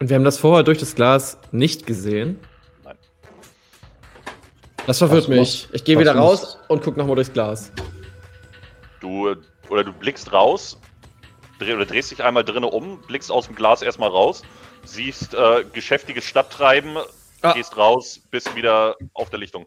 [0.00, 2.38] Und wir haben das vorher durch das Glas nicht gesehen.
[2.84, 2.96] Nein.
[4.86, 5.38] Das verwirrt mich.
[5.38, 7.72] muss- ich gehe wieder muss- raus und guck nochmal durchs Glas.
[9.00, 9.36] Du äh,
[9.68, 10.78] oder du blickst raus,
[11.58, 14.42] dreh, oder drehst dich einmal drinnen um, blickst aus dem Glas erstmal raus,
[14.84, 16.96] siehst äh, geschäftiges Stadttreiben,
[17.42, 17.52] Ah.
[17.52, 19.66] gehst raus, bist wieder auf der Lichtung.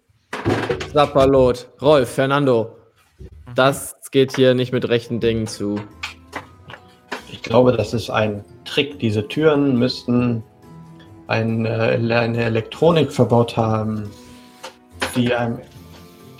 [0.93, 2.75] Sapperlot, Rolf, Fernando.
[3.53, 5.80] Das geht hier nicht mit rechten Dingen zu.
[7.32, 8.97] Ich glaube, das ist ein Trick.
[8.99, 10.43] Diese Türen müssten
[11.27, 14.10] ein, äh, eine Elektronik verbaut haben,
[15.15, 15.60] die einem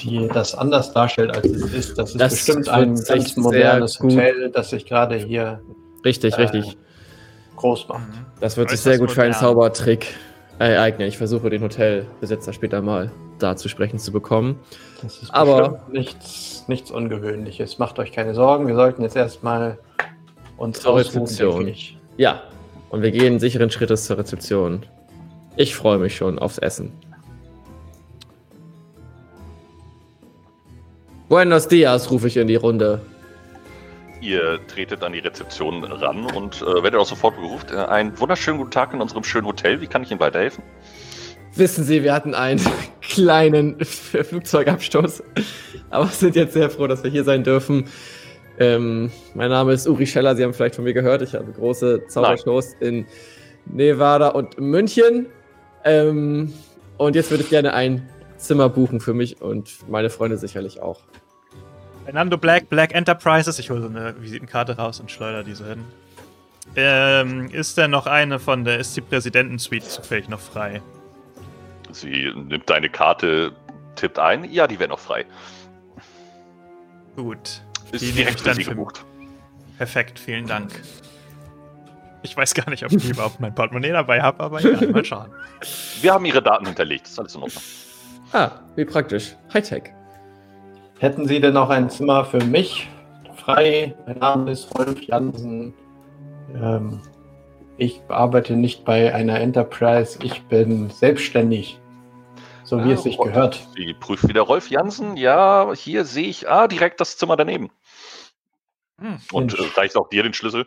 [0.01, 1.97] die das anders darstellt, als es ist.
[1.97, 5.59] Das ist Das bestimmt ein ganz sehr modernes Hotel, das sich gerade hier
[6.05, 6.77] Richtig, Äh, richtig.
[7.58, 8.08] Groß macht.
[8.08, 8.26] Mhm.
[8.39, 9.34] Das wird sich sehr gut für einen.
[9.34, 10.15] Zaubertrick
[10.60, 11.08] ereignen.
[11.08, 14.60] Ich versuche den Hotelbesitzer später mal da zu sprechen zu bekommen.
[15.04, 17.78] Das ist Aber- nichts, nichts Ungewöhnliches.
[17.78, 18.67] Macht euch keine Sorgen.
[18.67, 19.78] Wir sollten jetzt erstmal
[20.58, 21.72] uns Zur Rezeption.
[22.17, 22.41] Ja,
[22.89, 24.84] und wir gehen sicheren Schrittes zur Rezeption.
[25.56, 26.91] Ich freue mich schon aufs Essen.
[31.30, 33.02] Buenos Dias, rufe ich in die Runde.
[34.21, 37.69] Ihr tretet an die Rezeption ran und äh, werdet auch sofort berufen.
[37.71, 39.80] Äh, einen wunderschönen guten Tag in unserem schönen Hotel.
[39.82, 40.63] Wie kann ich Ihnen weiterhelfen?
[41.56, 42.62] Wissen Sie, wir hatten einen
[43.01, 45.23] kleinen Flugzeugabsturz,
[45.89, 47.86] aber sind jetzt sehr froh, dass wir hier sein dürfen.
[48.60, 51.21] Ähm, mein Name ist Uri Scheller, Sie haben vielleicht von mir gehört.
[51.21, 53.06] Ich habe große Zaubershows in
[53.65, 55.27] Nevada und München.
[55.84, 56.53] Ähm,
[56.97, 61.01] und jetzt würde ich gerne ein Zimmer buchen für mich und meine Freunde sicherlich auch.
[62.08, 63.60] Fernando Black, Black Enterprises.
[63.60, 65.84] Ich hole so eine Visitenkarte raus und schleudere diese hin.
[66.78, 70.82] Ähm, ist denn noch eine von der, ist die Präsidentensuite zufällig noch frei?
[71.91, 73.52] Sie nimmt deine Karte,
[73.96, 74.46] tippt ein.
[74.46, 75.26] Ja, die wäre noch frei.
[77.17, 77.62] Gut.
[77.91, 79.04] Ist Die direkt dann gebucht.
[79.78, 80.72] Perfekt, vielen Dank.
[82.22, 85.30] Ich weiß gar nicht, ob ich überhaupt mein Portemonnaie dabei habe, aber ja, mal schauen.
[86.00, 87.06] Wir haben Ihre Daten hinterlegt.
[87.06, 87.63] Ist alles in Ordnung.
[88.32, 89.36] Ah, wie praktisch.
[89.54, 89.96] Hightech.
[90.99, 92.89] Hätten Sie denn auch ein Zimmer für mich
[93.36, 93.95] frei?
[94.07, 95.73] Mein Name ist Rolf Jansen.
[96.55, 97.01] Ähm,
[97.77, 100.17] ich arbeite nicht bei einer Enterprise.
[100.23, 101.79] Ich bin selbstständig.
[102.63, 103.29] So wie Ah, es sich Rolf.
[103.31, 103.67] gehört.
[103.75, 105.15] Sie prüft wieder Rolf Jansen.
[105.17, 107.69] Ja, hier sehe ich, ah, direkt das Zimmer daneben.
[108.99, 109.19] Hm.
[109.31, 110.65] Und äh, reicht auch dir den Schlüssel.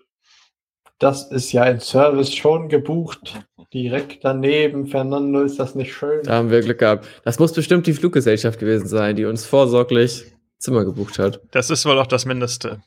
[1.00, 3.40] Das ist ja ein Service schon gebucht.
[3.72, 4.86] Direkt daneben.
[4.86, 6.22] Fernando, ist das nicht schön?
[6.24, 7.08] Da haben wir Glück gehabt.
[7.24, 10.26] Das muss bestimmt die Fluggesellschaft gewesen sein, die uns vorsorglich
[10.58, 11.40] Zimmer gebucht hat.
[11.52, 12.82] Das ist wohl auch das Mindeste.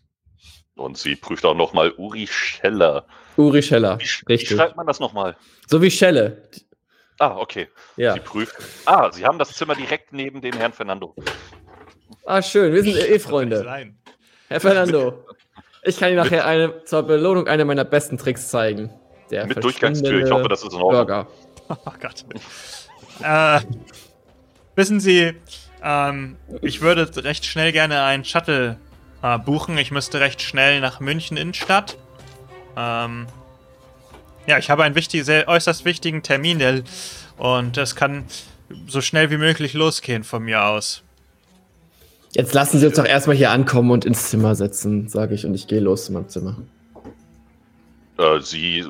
[0.76, 3.08] Und sie prüft auch nochmal Uri Scheller.
[3.36, 3.99] Uri Scheller.
[3.99, 4.58] Wie, sch wie Richtig.
[4.58, 5.36] schreibt man das nochmal?
[5.67, 6.43] So wie Schelle.
[7.17, 7.67] Ah, okay.
[7.97, 8.13] Ja.
[8.13, 8.56] Sie prüft.
[8.86, 11.15] Ah, Sie haben das Zimmer direkt neben dem Herrn Fernando.
[12.28, 12.73] Ah, schön.
[12.73, 13.65] Wir sind eh Freunde.
[14.49, 15.26] Herr Fernando,
[15.84, 18.89] ich kann Ihnen nachher eine, zur Belohnung eine meiner besten Tricks zeigen.
[19.32, 20.26] Der Mit Durchgangstür.
[20.26, 21.06] Ich hoffe, das ist in Ordnung.
[21.06, 21.28] Burger.
[21.69, 22.26] Oh Gott.
[23.24, 23.62] äh,
[24.76, 25.34] wissen Sie,
[25.82, 28.78] ähm, ich würde recht schnell gerne einen Shuttle
[29.22, 29.78] äh, buchen.
[29.78, 31.98] Ich müsste recht schnell nach München Innenstadt.
[32.78, 33.28] Ähm,
[34.46, 36.84] ja, ich habe einen wichtig, sehr, äußerst wichtigen Termin der,
[37.38, 38.26] und es kann
[38.88, 41.04] so schnell wie möglich losgehen von mir aus.
[42.36, 45.54] Jetzt lassen Sie uns doch erstmal hier ankommen und ins Zimmer setzen, sage ich, und
[45.54, 46.58] ich gehe los zu meinem Zimmer.
[48.17, 48.86] Äh, sie,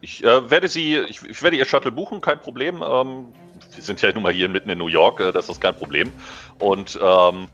[0.00, 2.76] ich äh, werde Sie, ich, ich werde Ihr Shuttle buchen, kein Problem.
[2.76, 3.26] Ähm,
[3.74, 6.10] wir sind ja nun mal hier mitten in New York, äh, das ist kein Problem.
[6.58, 7.46] Und ähm,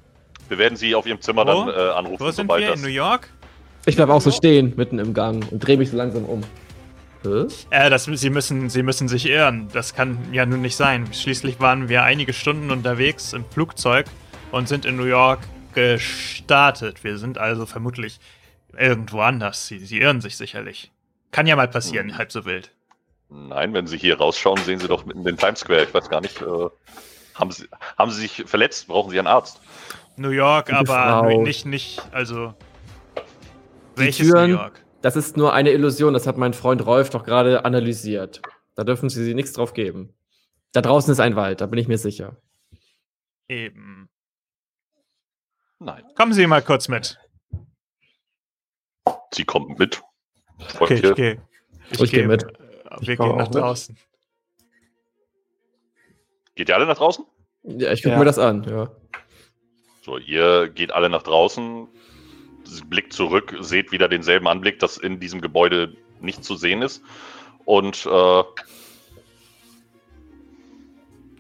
[0.48, 1.66] wir werden Sie auf Ihrem Zimmer Wo?
[1.66, 2.70] dann äh, anrufen, Wo sind sobald wir?
[2.70, 2.80] das.
[2.80, 3.28] In New York?
[3.87, 6.42] Ich bleib auch so stehen, mitten im Gang, und drehe mich so langsam um.
[7.22, 7.46] Hä?
[7.70, 9.68] Äh, das, sie, müssen, sie müssen sich irren.
[9.72, 11.06] Das kann ja nun nicht sein.
[11.12, 14.06] Schließlich waren wir einige Stunden unterwegs im Flugzeug
[14.52, 15.40] und sind in New York
[15.74, 17.04] gestartet.
[17.04, 18.18] Wir sind also vermutlich
[18.76, 19.66] irgendwo anders.
[19.66, 20.90] Sie, sie irren sich sicherlich.
[21.30, 22.18] Kann ja mal passieren, Hm.
[22.18, 22.70] halb so wild.
[23.28, 25.84] Nein, wenn Sie hier rausschauen, sehen Sie doch mitten den Times Square.
[25.84, 26.42] Ich weiß gar nicht.
[26.42, 26.46] Äh,
[27.34, 28.88] haben, Sie, haben Sie sich verletzt?
[28.88, 29.60] Brauchen Sie einen Arzt?
[30.16, 31.42] New York, aber Frau.
[31.42, 32.54] nicht, nicht, also.
[33.96, 34.84] Die Welches Türen- New York?
[35.02, 38.42] Das ist nur eine Illusion, das hat mein Freund Rolf doch gerade analysiert.
[38.74, 40.12] Da dürfen Sie sie nichts drauf geben.
[40.72, 42.36] Da draußen ist ein Wald, da bin ich mir sicher.
[43.48, 44.09] Eben.
[45.80, 46.04] Nein.
[46.14, 47.18] Kommen Sie mal kurz mit.
[49.32, 50.02] Sie kommen mit.
[50.76, 51.42] Folgt Okay, ich gehe.
[51.90, 52.42] Ich geh mit.
[52.44, 52.46] äh,
[53.00, 53.62] Ich Wir komme gehen nach auch mit.
[53.62, 53.96] draußen.
[56.54, 57.24] Geht ihr alle nach draußen?
[57.62, 58.18] Ja, ich gucke Ja.
[58.18, 58.90] mir das an, ja.
[60.02, 61.88] So, ihr geht alle nach draußen,
[62.88, 67.02] blickt zurück, seht wieder denselben Anblick, dass in diesem Gebäude nicht zu sehen ist.
[67.64, 68.44] Und äh, Ja,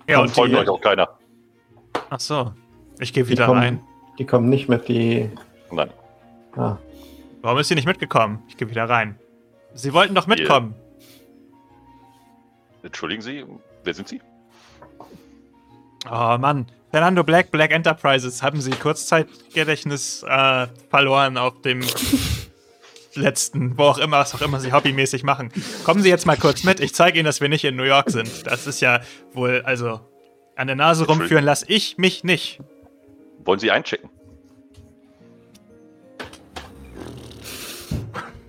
[0.06, 1.18] dann und folgt die, euch auch keiner.
[2.08, 2.54] Ach so.
[2.98, 3.86] Ich gehe wieder kommen, rein.
[4.18, 5.30] Die kommen nicht mit, die.
[5.70, 5.90] Nein.
[6.56, 6.76] Ah,
[7.42, 8.42] Warum ist sie nicht mitgekommen?
[8.48, 9.18] Ich gehe wieder rein.
[9.74, 10.74] Sie wollten doch mitkommen.
[12.82, 13.44] Entschuldigen Sie,
[13.84, 14.20] wer sind Sie?
[16.10, 16.66] Oh Mann.
[16.90, 21.82] Fernando Black, Black Enterprises, haben Sie Kurzzeitgedächtnis äh, verloren auf dem
[23.14, 25.52] letzten, wo auch immer, was auch immer Sie hobbymäßig machen.
[25.84, 26.80] Kommen Sie jetzt mal kurz mit.
[26.80, 28.46] Ich zeige Ihnen, dass wir nicht in New York sind.
[28.46, 29.00] Das ist ja
[29.34, 30.00] wohl, also,
[30.56, 32.60] an der Nase rumführen lasse ich mich nicht.
[33.44, 34.10] Wollen Sie einchecken?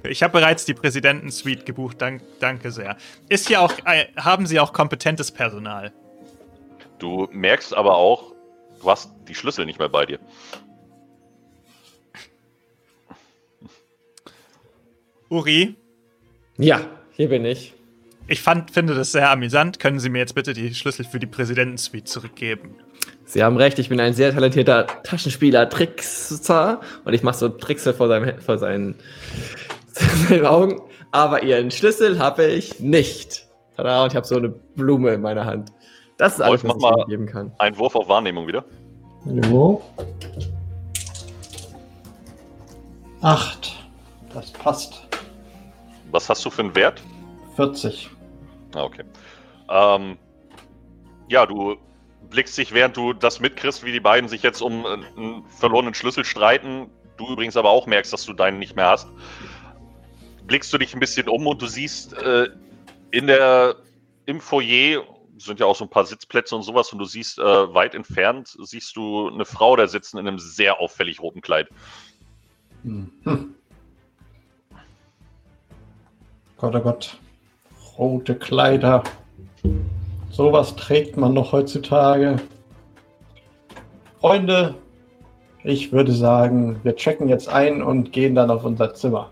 [0.04, 2.02] Ich habe bereits die Präsidentensuite gebucht.
[2.02, 2.98] Dank, danke sehr.
[3.30, 5.92] Ist hier auch, äh, haben Sie auch kompetentes Personal?
[6.98, 8.34] Du merkst aber auch,
[8.82, 10.20] du hast die Schlüssel nicht mehr bei dir.
[15.30, 15.76] Uri,
[16.58, 16.82] Ja,
[17.14, 17.74] hier bin ich.
[18.28, 19.80] ich fand, finde das sehr amüsant.
[19.80, 22.76] Können Sie mir jetzt bitte die Schlüssel für die Präsidentensuite zurückgeben?
[23.32, 27.94] Sie haben recht, ich bin ein sehr talentierter Taschenspieler, Trickser und ich mache so Trickse
[27.94, 28.96] vor, seinem, vor seinen,
[30.28, 30.82] seinen Augen.
[31.12, 33.48] Aber ihren Schlüssel habe ich nicht.
[33.78, 35.72] Tada, und ich habe so eine Blume in meiner Hand.
[36.18, 37.54] Das ist alles, was mach ich mal- Ihnen geben kann.
[37.58, 38.66] Ein Wurf auf Wahrnehmung wieder.
[39.26, 39.82] Jo.
[43.22, 43.72] Acht.
[44.34, 45.08] Das passt.
[46.12, 47.02] Was hast du für einen Wert?
[47.56, 48.10] 40.
[48.76, 49.04] Ah, okay.
[49.70, 50.18] Ähm,
[51.30, 51.78] ja, du
[52.30, 55.94] blickst dich, während du das mitkriegst, wie die beiden sich jetzt um äh, einen verlorenen
[55.94, 56.90] Schlüssel streiten.
[57.18, 59.08] Du übrigens aber auch merkst, dass du deinen nicht mehr hast.
[60.46, 62.50] Blickst du dich ein bisschen um und du siehst äh,
[63.12, 63.76] in der
[64.26, 65.04] im Foyer
[65.38, 68.56] sind ja auch so ein paar Sitzplätze und sowas und du siehst äh, weit entfernt
[68.60, 71.68] siehst du eine Frau da sitzen in einem sehr auffällig roten Kleid.
[72.84, 73.12] Hm.
[73.24, 73.56] Hm.
[76.58, 77.18] Gott, oh Gott.
[77.98, 79.04] Rote Kleider.
[80.32, 82.38] Sowas trägt man noch heutzutage.
[84.20, 84.76] Freunde,
[85.64, 89.30] ich würde sagen, wir checken jetzt ein und gehen dann auf unser Zimmer.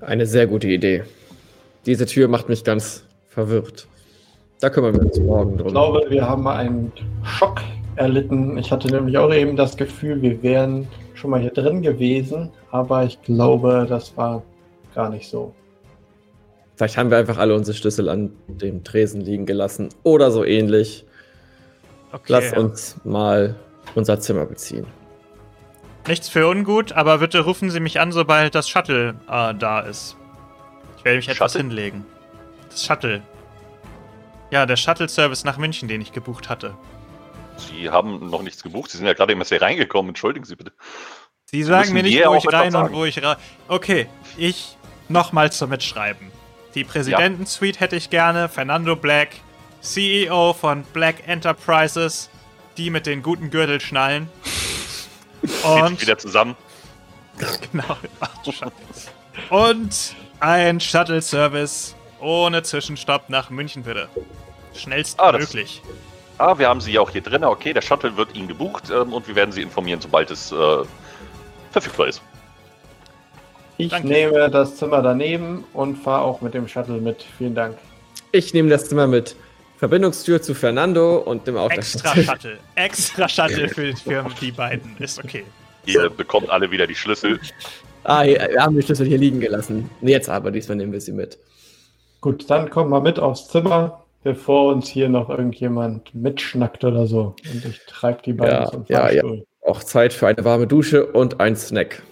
[0.00, 1.04] Eine sehr gute Idee.
[1.86, 3.86] Diese Tür macht mich ganz verwirrt.
[4.60, 5.68] Da kümmern wir uns morgen Ich drum.
[5.72, 6.92] glaube, wir haben einen
[7.24, 7.60] Schock
[7.96, 8.58] erlitten.
[8.58, 13.04] Ich hatte nämlich auch eben das Gefühl, wir wären schon mal hier drin gewesen, aber
[13.04, 14.42] ich glaube, das war
[14.94, 15.52] gar nicht so.
[16.76, 21.04] Vielleicht haben wir einfach alle unsere Schlüssel an dem Tresen liegen gelassen oder so ähnlich.
[22.12, 22.24] Okay.
[22.28, 23.56] Lass uns mal
[23.94, 24.86] unser Zimmer beziehen.
[26.06, 30.16] Nichts für ungut, aber bitte rufen Sie mich an, sobald das Shuttle äh, da ist.
[30.98, 31.68] Ich werde mich etwas Shuttle?
[31.68, 32.06] hinlegen.
[32.68, 33.22] Das Shuttle.
[34.50, 36.76] Ja, der Shuttle-Service nach München, den ich gebucht hatte.
[37.56, 40.72] Sie haben noch nichts gebucht, Sie sind ja gerade erst hier reingekommen, entschuldigen Sie bitte.
[41.46, 43.36] Sie sagen mir nicht, wo ich rein und wo ich raus.
[43.68, 44.06] Okay,
[44.36, 44.76] ich
[45.08, 46.33] nochmal zum Mitschreiben.
[46.74, 48.48] Die Präsidentensuite hätte ich gerne.
[48.48, 49.28] Fernando Black,
[49.80, 52.30] CEO von Black Enterprises,
[52.76, 54.28] die mit den guten Gürtelschnallen.
[55.62, 56.56] Und wieder zusammen.
[57.70, 57.96] Genau.
[59.50, 64.08] Und ein Shuttle-Service ohne Zwischenstopp nach München, bitte.
[64.14, 65.82] Ah, Schnellstmöglich.
[66.38, 67.44] Ah, wir haben Sie ja auch hier drin.
[67.44, 70.56] Okay, der Shuttle wird Ihnen gebucht ähm, und wir werden Sie informieren, sobald es äh,
[71.70, 72.22] verfügbar ist.
[73.76, 74.08] Ich Danke.
[74.08, 77.24] nehme das Zimmer daneben und fahre auch mit dem Shuttle mit.
[77.38, 77.76] Vielen Dank.
[78.32, 79.34] Ich nehme das Zimmer mit.
[79.78, 82.24] Verbindungstür zu Fernando und dem Extra Auftrag.
[82.24, 82.58] Shuttle.
[82.76, 84.96] Extra Shuttle für, für die beiden.
[84.98, 85.44] Ist okay.
[85.86, 87.40] Ihr bekommt alle wieder die Schlüssel.
[88.04, 89.90] ah, hier, wir haben die Schlüssel hier liegen gelassen.
[90.00, 91.38] Jetzt aber, diesmal nehmen wir sie mit.
[92.20, 97.34] Gut, dann kommen wir mit aufs Zimmer, bevor uns hier noch irgendjemand mitschnackt oder so.
[97.52, 99.20] Und ich treibe die beiden Ja, zum ja, ja.
[99.20, 99.46] Fahrstuhl.
[99.62, 102.02] Auch Zeit für eine warme Dusche und ein Snack.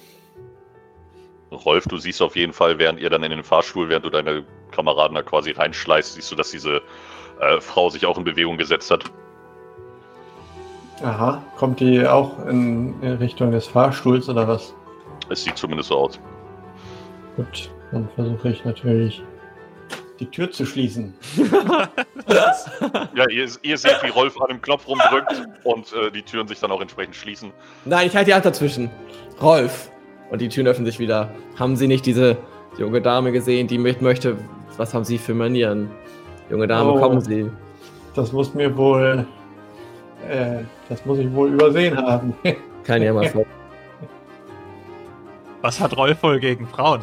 [1.55, 4.45] Rolf, du siehst auf jeden Fall, während ihr dann in den Fahrstuhl, während du deine
[4.71, 6.83] Kameraden da quasi reinschleißt, siehst du, dass diese
[7.41, 9.05] äh, Frau sich auch in Bewegung gesetzt hat.
[11.03, 14.75] Aha, kommt die auch in, Richtung des Fahrstuhls oder was?
[15.29, 16.21] Es sieht zumindest so aus.
[17.37, 19.23] Gut, dann versuche ich natürlich
[20.21, 21.15] die Tür zu schließen.
[23.15, 26.61] Ja, ihr, ihr seht, wie Rolf an dem Knopf rumdrückt und äh, die Türen sich
[26.61, 27.53] dann auch entsprechend schließen.
[27.85, 28.91] Nein, ich halte die Hand dazwischen.
[29.41, 29.92] Rolf.
[30.33, 31.31] Und die Türen öffnen sich wieder.
[31.59, 32.39] Haben Sie nicht diese
[32.79, 34.39] junge Dame gesehen, die mit möchte?
[34.79, 35.91] Was haben Sie für Manieren?
[36.51, 36.99] Junge Dame, Oh.
[36.99, 37.51] kommen Sie.
[38.15, 39.27] Das muss mir wohl.
[40.27, 42.33] Äh, das muss ich wohl übersehen haben.
[42.85, 43.45] Kann ja mal vor.
[45.61, 47.03] Was hat Rolf wohl gegen Frauen?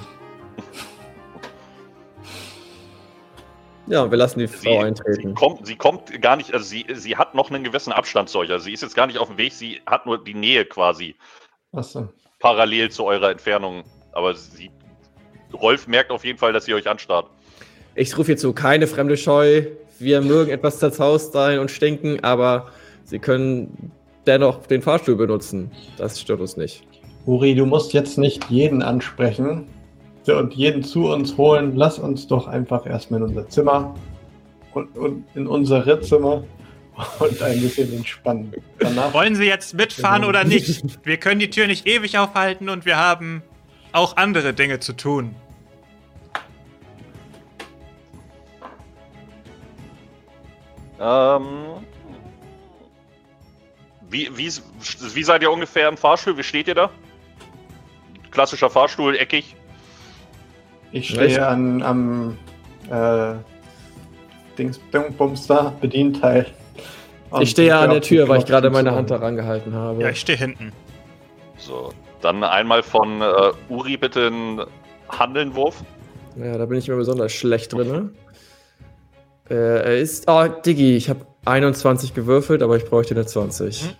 [3.88, 5.34] Ja, wir lassen die Sie, Frau sie, eintreten.
[5.36, 8.52] kommt, sie kommt gar nicht, also sie, sie hat noch einen gewissen Abstand zu euch.
[8.52, 11.16] Also sie ist jetzt gar nicht auf dem Weg, sie hat nur die Nähe quasi
[11.72, 12.10] Achso.
[12.40, 13.84] Parallel zu eurer Entfernung.
[14.12, 14.72] Aber sie,
[15.54, 17.28] Rolf merkt auf jeden Fall, dass sie euch anstarrt.
[17.96, 19.64] Ich rufe hierzu keine fremde Scheu.
[20.00, 22.68] Wir mögen etwas zerzaust sein und stinken, aber
[23.10, 23.92] Sie können
[24.28, 25.72] dennoch den Fahrstuhl benutzen.
[25.98, 26.84] Das stört uns nicht.
[27.26, 29.66] Uri, du musst jetzt nicht jeden ansprechen
[30.28, 31.76] und jeden zu uns holen.
[31.76, 33.96] Lass uns doch einfach erstmal in unser Zimmer
[34.76, 36.44] und, und in unsere Zimmer
[37.20, 38.54] und ein bisschen entspannen.
[38.80, 40.30] Danach Wollen Sie jetzt mitfahren Genau.
[40.30, 41.06] oder nicht?
[41.06, 43.42] Wir können die Tür nicht ewig aufhalten und wir haben
[43.92, 45.36] auch andere Dinge zu tun.
[51.00, 51.46] Ähm,
[54.10, 54.52] wie, wie,
[55.14, 56.38] wie seid ihr ungefähr im Fahrstuhl?
[56.38, 56.90] Wie steht ihr da?
[58.32, 59.56] Klassischer Fahrstuhl, eckig.
[60.92, 62.38] Ich stehe an, am
[62.90, 63.36] äh,
[64.58, 64.80] Dings
[65.18, 66.48] Bums da, Bedienteil.
[67.32, 70.02] Und Ich stehe ja an der Tür, weil ich gerade meine Hand daran gehalten habe.
[70.02, 70.72] Ja, ich stehe hinten.
[71.58, 74.62] So, dann einmal von äh, Uri bitte einen
[75.10, 75.84] Handelnwurf.
[76.36, 77.88] Ja, da bin ich immer besonders schlecht drin.
[77.88, 78.10] Ne?
[79.50, 80.26] Äh, er ist.
[80.28, 83.96] Oh, Diggi, ich habe 21 gewürfelt, aber ich bräuchte eine 20.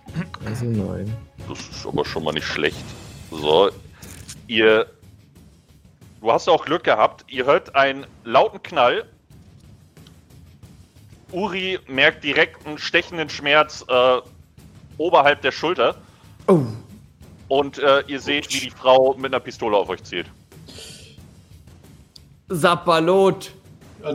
[0.46, 1.14] Also nein.
[1.48, 2.76] Das ist aber schon mal nicht schlecht.
[3.30, 3.70] So,
[4.46, 4.86] ihr.
[6.20, 7.24] Du hast auch Glück gehabt.
[7.28, 9.04] Ihr hört einen lauten Knall.
[11.32, 14.18] Uri merkt direkt einen stechenden Schmerz äh,
[14.98, 15.96] oberhalb der Schulter.
[16.46, 16.60] Oh,
[17.48, 20.26] Und äh, ihr seht, wie die Frau mit einer Pistole auf euch zielt.
[22.48, 23.52] Sappalot!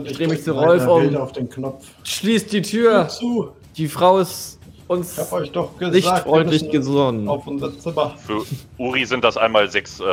[0.04, 1.16] Ich dreh mich zu Rolf um.
[1.16, 1.86] auf den Knopf.
[2.02, 3.08] Schließt die Tür!
[3.08, 3.52] Zu.
[3.76, 4.58] Die Frau ist
[4.88, 7.28] uns Ich euch doch gesagt, nicht freundlich gesonnen.
[7.28, 8.14] auf unser Zimmer.
[8.18, 8.44] Für
[8.78, 10.04] Uri sind das einmal sechs äh,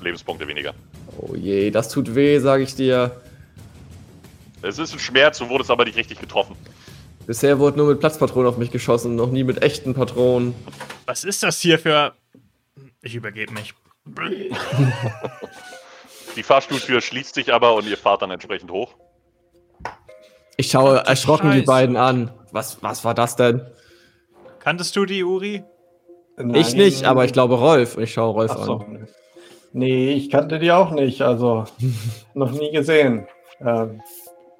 [0.00, 0.72] Lebenspunkte weniger.
[1.18, 3.20] Oh je, das tut weh, sage ich dir.
[4.66, 6.56] Es ist ein Schmerz, du wurdest aber nicht richtig getroffen.
[7.26, 10.54] Bisher wurde nur mit Platzpatronen auf mich geschossen, noch nie mit echten Patronen.
[11.06, 12.12] Was ist das hier für.
[13.02, 13.74] Ich übergebe mich.
[16.36, 18.94] Die Fahrstuhltür schließt sich aber und ihr fahrt dann entsprechend hoch.
[20.56, 21.66] Ich schaue erschrocken die Scheiße.
[21.66, 22.32] beiden an.
[22.52, 23.62] Was, was war das denn?
[24.60, 25.62] Kanntest du die, Uri?
[26.54, 27.98] Ich nicht, aber ich glaube Rolf.
[27.98, 28.78] Ich schaue Rolf Achso.
[28.78, 29.08] an.
[29.72, 31.64] Nee, ich kannte die auch nicht, also
[32.34, 33.26] noch nie gesehen.
[33.60, 34.02] Ähm,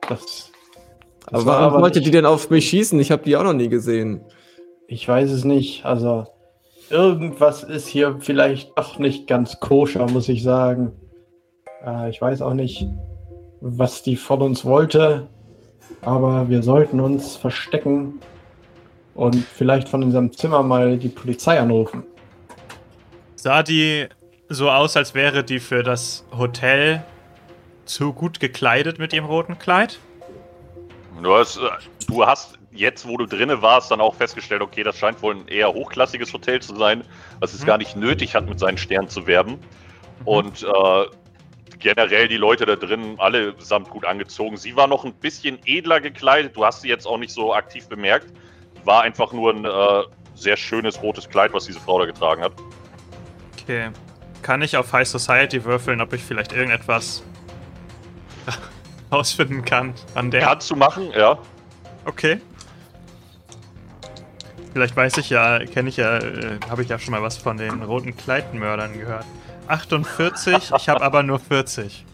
[0.09, 0.51] das,
[1.31, 2.99] das Aber war warum wollte nicht- die denn auf mich schießen?
[3.01, 4.21] Ich habe die auch noch nie gesehen.
[4.89, 5.85] Ich weiß es nicht.
[5.85, 6.27] Also
[6.91, 10.93] irgendwas ist hier vielleicht doch nicht ganz koscher, muss ich sagen.
[11.85, 12.87] Äh, ich weiß auch nicht,
[13.61, 15.27] was die von uns wollte,
[16.03, 18.21] aber wir sollten uns verstecken
[19.15, 22.05] und vielleicht von unserem Zimmer mal die Polizei anrufen.
[23.35, 24.07] Sah die
[24.49, 27.03] so aus, als wäre die für das Hotel
[27.87, 29.99] zu gut gekleidet mit ihrem roten Kleid?
[31.23, 31.61] Du hast, äh,
[32.09, 35.49] du hast jetzt, wo du drinne warst, dann auch festgestellt, okay, das scheint wohl ein
[35.49, 37.05] eher hochklassiges Hotel zu sein,
[37.41, 37.67] was es Mhm.
[37.67, 39.59] gar nicht nötig hat, mit seinen Sternen zu werben.
[40.25, 41.05] Und äh,
[41.79, 44.57] generell die Leute da drin allesamt gut angezogen.
[44.57, 46.57] Sie war noch ein bisschen edler gekleidet.
[46.57, 48.27] Du hast sie jetzt auch nicht so aktiv bemerkt.
[48.85, 52.53] War einfach nur ein äh, sehr schönes rotes Kleid, was diese Frau da getragen hat.
[53.63, 53.91] Okay.
[54.43, 57.23] Kann ich auf High Society würfeln, ob ich vielleicht irgendetwas
[59.13, 60.43] rausfinden kann an der?
[60.43, 61.39] Kannst du machen, ja.
[62.05, 62.41] Okay.
[64.73, 67.57] Vielleicht weiß ich ja, kenne ich ja, äh, habe ich ja schon mal was von
[67.57, 69.25] den roten Kleidmördern gehört.
[69.69, 72.05] 48, ich habe aber nur 40.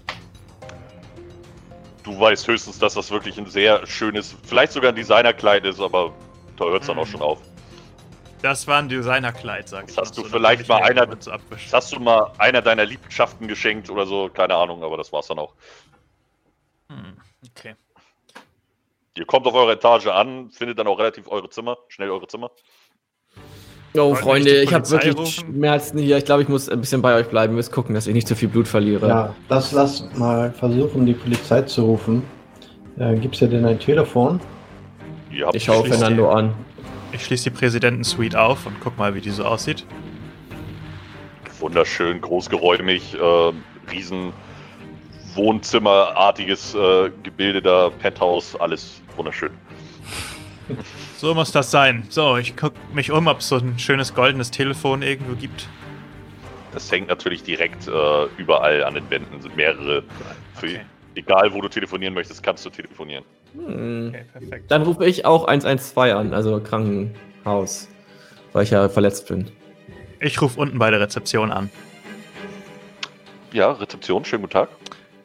[2.05, 6.13] Du weißt höchstens, dass das wirklich ein sehr schönes, vielleicht sogar ein Designerkleid ist, aber
[6.57, 7.39] da hört es dann auch schon auf.
[8.43, 9.95] Das war ein Designerkleid, sag ich.
[9.95, 11.07] Das hast du so, vielleicht mal einer-.
[11.07, 11.29] Das
[11.73, 15.39] hast du mal einer deiner Liebschaften geschenkt oder so, keine Ahnung, aber das war's dann
[15.39, 15.53] auch.
[16.93, 17.17] Hm,
[17.57, 17.75] okay.
[19.17, 22.51] Ihr kommt auf eure Etage an, findet dann auch relativ eure Zimmer, schnell eure Zimmer.
[23.95, 25.27] Oh, Freunde, ich habe wirklich rufen?
[25.55, 26.17] Schmerzen hier.
[26.17, 27.53] Ich glaube, ich muss ein bisschen bei euch bleiben.
[27.53, 29.07] Wir müssen gucken, dass ich nicht zu viel Blut verliere.
[29.07, 32.23] Ja, lass, lass mal versuchen, die Polizei zu rufen.
[32.99, 34.41] Äh, gibt's hier denn ein Telefon?
[35.43, 36.55] Habt Ich schaue Fernando die- an.
[37.13, 39.85] Ich schließe die Präsidentensuite auf und guck mal, wie die so aussieht.
[41.61, 43.53] wunderschön, großgeräumig, äh,
[43.93, 44.33] riesen
[45.35, 49.51] Wohnzimmerartiges äh, Gebilde da, Penthouse, alles wunderschön.
[51.17, 52.05] So muss das sein.
[52.09, 55.69] So, ich guck mich um, ob es so ein schönes goldenes Telefon irgendwo gibt.
[56.73, 60.03] Das hängt natürlich direkt äh, überall an den Wänden, sind mehrere.
[60.55, 60.81] Für, Okay.
[61.15, 63.25] Egal, wo du telefonieren möchtest, kannst du telefonieren.
[63.55, 64.09] Hm.
[64.09, 64.71] Okay, perfekt.
[64.71, 67.89] Dann rufe ich auch 112 an, also Krankenhaus.
[68.53, 69.51] Weil ich ja verletzt bin.
[70.21, 71.71] Ich rufe unten bei der Rezeption an.
[73.53, 74.69] Ja, Rezeption, schönen guten Tag.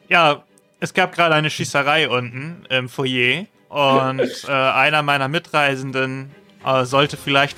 [0.08, 0.42] Ja,
[0.80, 6.30] es gab gerade eine Schießerei unten im Foyer und äh, einer meiner Mitreisenden
[6.64, 7.56] äh, sollte vielleicht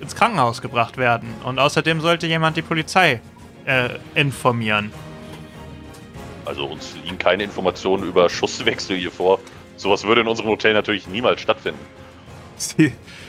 [0.00, 1.34] ins Krankenhaus gebracht werden.
[1.44, 3.20] Und außerdem sollte jemand die Polizei
[3.64, 4.92] äh, informieren.
[6.44, 9.40] Also uns liegen keine Informationen über Schusswechsel hier vor.
[9.76, 11.80] Sowas würde in unserem Hotel natürlich niemals stattfinden.
[12.56, 12.92] Sie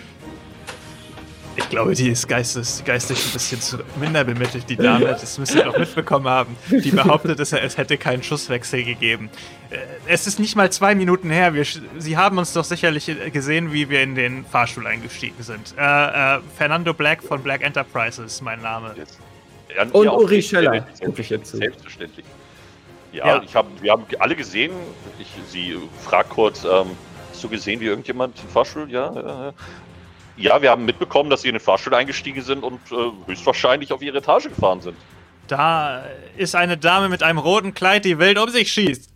[1.60, 5.06] ich glaube, die ist geistes, geistig ein bisschen zu minder bemittelt, die Dame.
[5.20, 6.56] Das müsst ihr doch mitbekommen haben.
[6.70, 9.30] Die behauptet, es, es hätte keinen Schusswechsel gegeben.
[9.70, 11.54] Äh, Es ist nicht mal zwei Minuten her.
[11.54, 11.66] Wir,
[11.98, 15.74] Sie haben uns doch sicherlich äh, gesehen, wie wir in den Fahrstuhl eingestiegen sind.
[15.78, 18.96] Äh, äh, Fernando Black von Black Enterprises ist mein Name.
[19.94, 21.06] Und Uri Scheller, selbstverständlich.
[21.06, 21.58] guck ich jetzt zu.
[21.58, 22.26] Selbstverständlich.
[23.12, 23.42] Ja, Ja.
[23.44, 24.72] Ich hab, wir haben alle gesehen.
[25.20, 26.92] Ich, sie fragt kurz, ähm,
[27.32, 28.90] hast du gesehen, wie irgendjemand im Fahrstuhl?
[28.90, 29.54] Ja,
[30.40, 34.02] ja, wir haben mitbekommen, dass sie in den Fahrstuhl eingestiegen sind und äh, höchstwahrscheinlich auf
[34.02, 34.98] ihre Etage gefahren sind.
[35.48, 36.06] Da
[36.38, 39.12] ist eine Dame mit einem roten Kleid, die wild um sich schießt.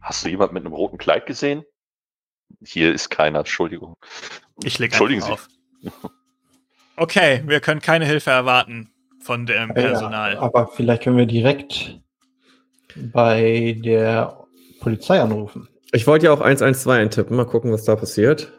[0.00, 1.64] Hast du jemand mit einem roten Kleid gesehen?
[2.64, 3.96] Hier ist keiner, Entschuldigung.
[4.64, 5.30] Ich leg Entschuldigen Sie.
[5.30, 5.48] auf.
[6.96, 8.90] Okay, wir können keine Hilfe erwarten
[9.20, 10.34] von dem Personal.
[10.34, 12.00] Ja, aber vielleicht können wir direkt
[13.12, 14.46] bei der
[14.80, 15.68] Polizei anrufen.
[15.92, 17.36] Ich wollte ja auch 112 eintippen.
[17.36, 18.52] Mal gucken, was da passiert.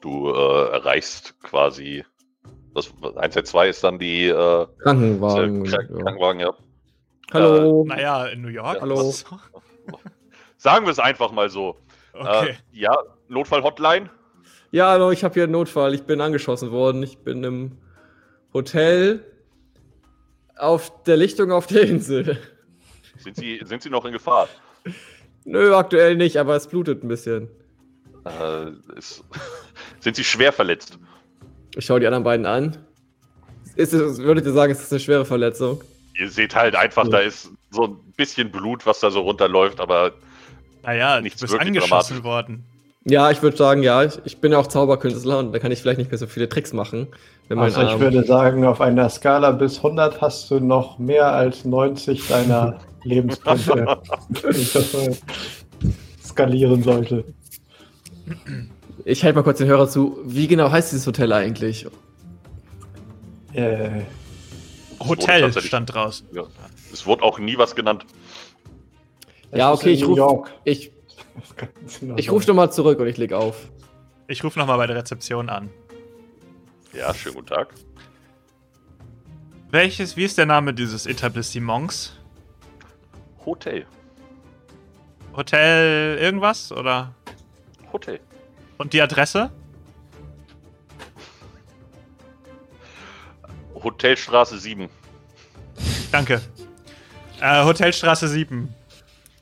[0.00, 2.04] Du äh, erreichst quasi.
[2.74, 5.64] Das 112 ist dann die äh, Krankenwagen.
[5.64, 5.96] Krank ja.
[6.02, 6.54] Krankenwagen, ja.
[7.32, 7.84] Hallo.
[7.86, 8.76] Naja, in New York.
[8.76, 8.96] Ja, hallo.
[8.96, 9.24] Was?
[10.56, 11.76] Sagen wir es einfach mal so.
[12.12, 12.50] Okay.
[12.50, 12.96] Äh, ja,
[13.28, 14.10] Notfall-Hotline.
[14.70, 15.94] Ja, hallo, ich habe hier einen Notfall.
[15.94, 17.02] Ich bin angeschossen worden.
[17.02, 17.78] Ich bin im
[18.52, 19.24] Hotel
[20.56, 22.38] auf der Lichtung auf der Insel.
[23.18, 24.48] Sind Sie, sind Sie noch in Gefahr?
[25.44, 27.48] Nö, aktuell nicht, aber es blutet ein bisschen.
[28.28, 29.22] Äh, ist,
[30.00, 30.98] sind Sie schwer verletzt?
[31.76, 32.76] Ich schaue die anderen beiden an.
[33.76, 35.82] Ist es, würdet ihr sagen, es ist eine schwere Verletzung?
[36.18, 37.10] Ihr seht halt einfach, Ja.
[37.10, 40.12] da ist so ein bisschen Blut, was da so runterläuft, aber
[40.82, 42.24] Naja, du nichts bist wirklich angeschossen dramatisch.
[42.24, 42.64] worden.
[43.04, 44.02] Ja, ich würde sagen, ja.
[44.04, 46.48] Ich, ich bin ja auch Zauberkünstler und da kann ich vielleicht nicht mehr so viele
[46.48, 47.06] Tricks machen.
[47.48, 51.64] Also ich Arm- würde sagen, auf einer Skala bis 100 hast du noch mehr als
[51.64, 53.98] 90 deiner Lebenspunkte.
[54.50, 55.16] Ich das mal
[56.22, 57.24] skalieren sollte.
[59.04, 60.18] Ich halte mal kurz den Hörer zu.
[60.24, 61.86] Wie genau heißt dieses Hotel eigentlich?
[63.52, 64.02] Äh,
[65.00, 66.26] Hotel stand draußen.
[66.32, 66.44] ja,
[66.92, 68.04] es wurde auch nie was genannt.
[69.50, 70.50] es Ja, okay, ich ruf- York.
[70.64, 70.92] Ich,
[72.16, 73.68] ich rufe nochmal zurück und ich leg auf.
[74.26, 75.70] Ich rufe nochmal bei der Rezeption an.
[76.92, 77.72] Ja, schönen guten Tag.
[79.70, 82.14] Welches, wie ist der Name dieses Etablissements?
[83.44, 83.86] Hotel.
[85.36, 87.14] Hotel irgendwas oder?
[87.92, 88.20] Hotel.
[88.78, 89.50] Und die Adresse?
[93.74, 94.88] Hotelstraße 7.
[96.10, 96.40] Danke.
[97.40, 98.74] Äh, Hotelstraße 7.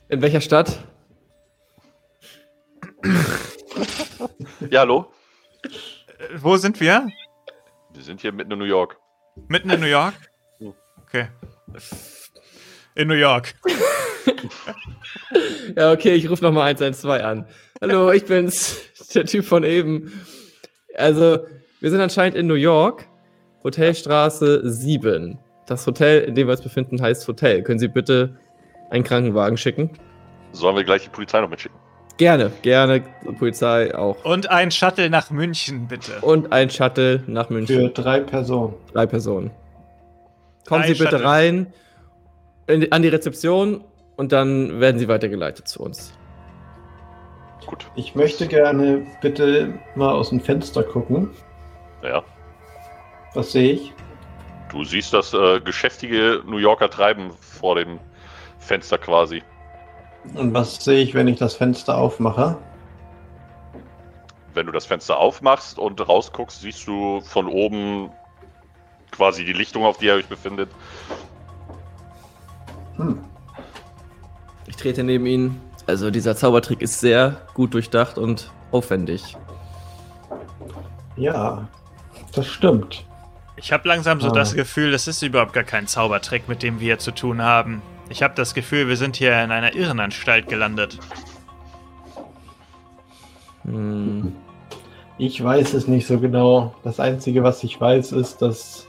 [0.09, 0.79] In welcher Stadt?
[4.71, 5.13] Ja, hallo?
[5.63, 5.69] Äh,
[6.37, 7.09] wo sind wir?
[7.93, 8.99] Wir sind hier mitten in New York.
[9.49, 10.15] Mitten in New York?
[11.03, 11.29] Okay.
[12.95, 13.55] In New York.
[15.77, 17.47] Ja, okay, ich rufe nochmal 112 an.
[17.81, 18.81] Hallo, ich bin's,
[19.15, 20.13] der Typ von eben.
[20.97, 21.39] Also,
[21.81, 23.07] wir sind anscheinend in New York,
[23.65, 25.39] Hotelstraße 7.
[25.67, 27.63] Das Hotel, in dem wir uns befinden, heißt Hotel.
[27.63, 28.39] Können Sie bitte
[28.91, 29.91] einen Krankenwagen schicken?
[30.53, 31.77] Sollen wir gleich die Polizei noch mitschicken?
[32.19, 33.03] Gerne, gerne,
[33.39, 34.25] Polizei auch.
[34.25, 36.13] Und ein Shuttle nach München, bitte.
[36.23, 37.93] Und ein Shuttle nach Für München.
[37.93, 38.75] drei Personen.
[38.93, 39.51] Drei Personen.
[40.67, 41.27] Kommen Drei Sie bitte Shuttle.
[41.27, 41.73] rein
[42.69, 43.85] in, an die Rezeption
[44.17, 46.15] und dann werden Sie weitergeleitet zu uns.
[47.67, 47.87] Gut.
[47.97, 51.31] Ich möchte gerne bitte mal aus dem Fenster gucken.
[52.03, 52.23] Ja.
[53.35, 53.93] Was sehe ich?
[54.71, 57.99] Du siehst das äh, geschäftige New Yorker Treiben vor dem
[58.59, 59.43] Fenster quasi.
[60.35, 62.57] Und was sehe ich, wenn ich das Fenster aufmache?
[64.57, 68.11] wenn du das Fenster aufmachst und rausguckst, siehst du von oben
[69.13, 70.71] quasi die Lichtung, auf die ihr euch befindet.
[72.97, 73.23] Hm.
[74.67, 75.61] Ich trete neben ihn.
[75.87, 79.37] Also dieser Zaubertrick ist sehr gut durchdacht und aufwendig.
[81.17, 81.69] Ja,
[82.35, 83.05] das stimmt.
[83.57, 84.33] Ich habe langsam so Ah.
[84.33, 87.81] das Gefühl, das ist überhaupt gar kein Zaubertrick, mit dem wir hier zu tun haben.
[88.09, 90.99] Ich habe das Gefühl, wir sind hier in einer Irrenanstalt gelandet.
[93.65, 94.33] Hm.
[95.19, 96.75] Ich weiß es nicht so genau.
[96.85, 98.87] Das Einzige, was ich weiß, ist, dass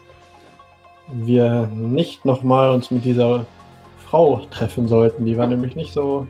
[1.07, 3.45] wir nicht nochmal uns mit dieser
[4.05, 5.25] Frau treffen sollten.
[5.25, 6.27] Die war nämlich nicht so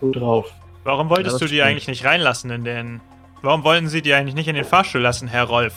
[0.00, 0.52] gut drauf.
[0.84, 1.68] Warum wolltest Ja, du die stimmt.
[1.68, 3.00] eigentlich nicht reinlassen in den.
[3.42, 5.74] Warum wollten sie die eigentlich nicht in den Fahrstuhl lassen, Herr Rolf?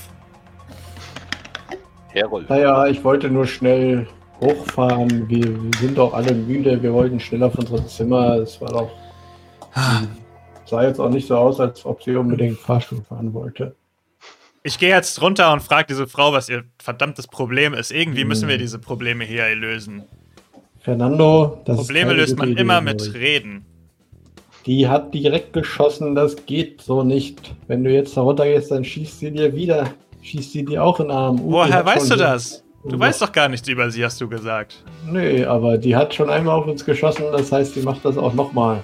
[2.09, 2.49] Herold.
[2.49, 4.07] Naja, ich wollte nur schnell
[4.41, 5.27] hochfahren.
[5.27, 5.43] Wir
[5.79, 6.81] sind doch alle müde.
[6.81, 8.35] Wir wollten schnell auf unser Zimmer.
[8.37, 8.89] Es war doch.
[10.65, 13.75] Sah jetzt auch nicht so aus, als ob sie unbedingt Fahrstuhl fahren wollte.
[14.63, 17.91] Ich gehe jetzt runter und frage diese Frau, was ihr verdammtes Problem ist.
[17.91, 18.61] Irgendwie müssen wir Hm.
[18.61, 20.03] diese Probleme hier lösen.
[20.81, 23.13] Fernando, das ist Probleme löst man Idee, immer mit ich.
[23.13, 23.65] Reden.
[24.67, 27.55] Die hat direkt geschossen, das geht so nicht.
[27.67, 29.89] Wenn du jetzt da runtergehst, dann schießt sie dir wieder.
[30.21, 31.39] Schießt sie dir auch in den Arm.
[31.39, 32.63] Uri Woher weißt du das?
[32.83, 34.83] Du weißt doch gar nichts über sie, hast du gesagt.
[35.09, 38.33] Nee, aber die hat schon einmal auf uns geschossen, das heißt, sie macht das auch
[38.33, 38.83] nochmal.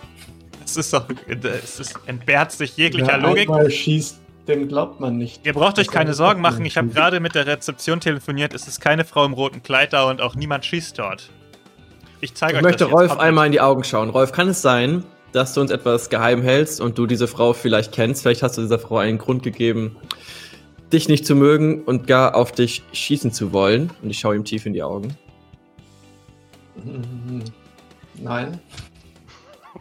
[0.65, 1.05] Es ist doch.
[1.27, 3.49] Es ist, entbehrt sich jeglicher Wer Logik.
[3.49, 5.45] einmal schießt, dem glaubt man nicht.
[5.45, 6.65] Ihr braucht euch keine Sorgen machen.
[6.65, 8.53] Ich habe gerade mit der Rezeption telefoniert.
[8.53, 11.29] Es ist keine Frau im roten Kleid da und auch niemand schießt dort.
[12.21, 12.93] Ich zeige Ich euch möchte das.
[12.93, 14.09] Rolf einmal in die Augen schauen.
[14.09, 15.03] Rolf, kann es sein,
[15.34, 18.21] dass du uns etwas geheim hältst und du diese Frau vielleicht kennst?
[18.21, 19.97] Vielleicht hast du dieser Frau einen Grund gegeben,
[20.93, 23.91] dich nicht zu mögen und gar auf dich schießen zu wollen.
[24.01, 25.15] Und ich schaue ihm tief in die Augen.
[26.75, 27.43] Mhm.
[28.21, 28.59] Nein.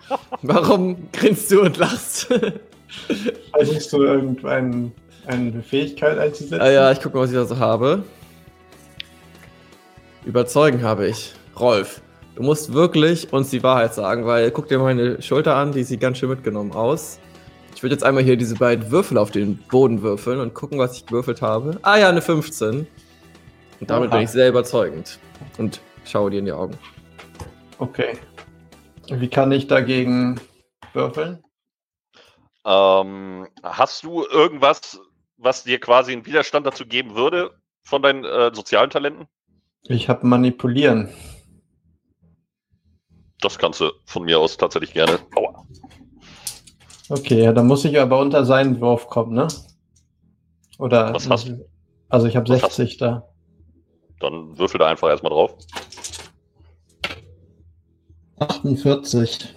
[0.43, 2.27] Warum grinst du und lachst?
[3.55, 4.91] Versuchst du irgendeine
[5.27, 6.61] eine Fähigkeit einzusetzen?
[6.61, 8.03] ah ja, ich gucke mal, was ich da so habe.
[10.25, 11.33] Überzeugen habe ich.
[11.59, 12.01] Rolf,
[12.35, 16.01] du musst wirklich uns die Wahrheit sagen, weil guck dir meine Schulter an, die sieht
[16.01, 17.19] ganz schön mitgenommen aus.
[17.75, 20.97] Ich würde jetzt einmal hier diese beiden Würfel auf den Boden würfeln und gucken, was
[20.97, 21.79] ich gewürfelt habe.
[21.83, 22.87] Ah ja, eine 15.
[23.81, 24.17] Und damit Oha.
[24.17, 25.19] bin ich sehr überzeugend.
[25.59, 26.79] Und schaue dir in die Augen.
[27.79, 28.17] Okay.
[29.09, 30.41] Wie kann ich dagegen
[30.93, 31.43] würfeln?
[32.65, 35.01] Ähm, hast du irgendwas,
[35.37, 37.51] was dir quasi einen Widerstand dazu geben würde
[37.83, 39.27] von deinen äh, sozialen Talenten?
[39.83, 41.09] Ich habe manipulieren.
[43.43, 45.19] Das kannst du von mir aus tatsächlich gerne.
[45.37, 45.67] Aua.
[47.09, 49.49] Okay, ja, dann muss ich aber unter seinen Wurf kommen, ne?
[50.79, 51.69] Oder Was hast du?
[52.09, 53.29] Also ich habe Was hast 60 da.
[54.21, 55.57] Dann würfel da einfach erstmal drauf.
[58.39, 59.55] 48.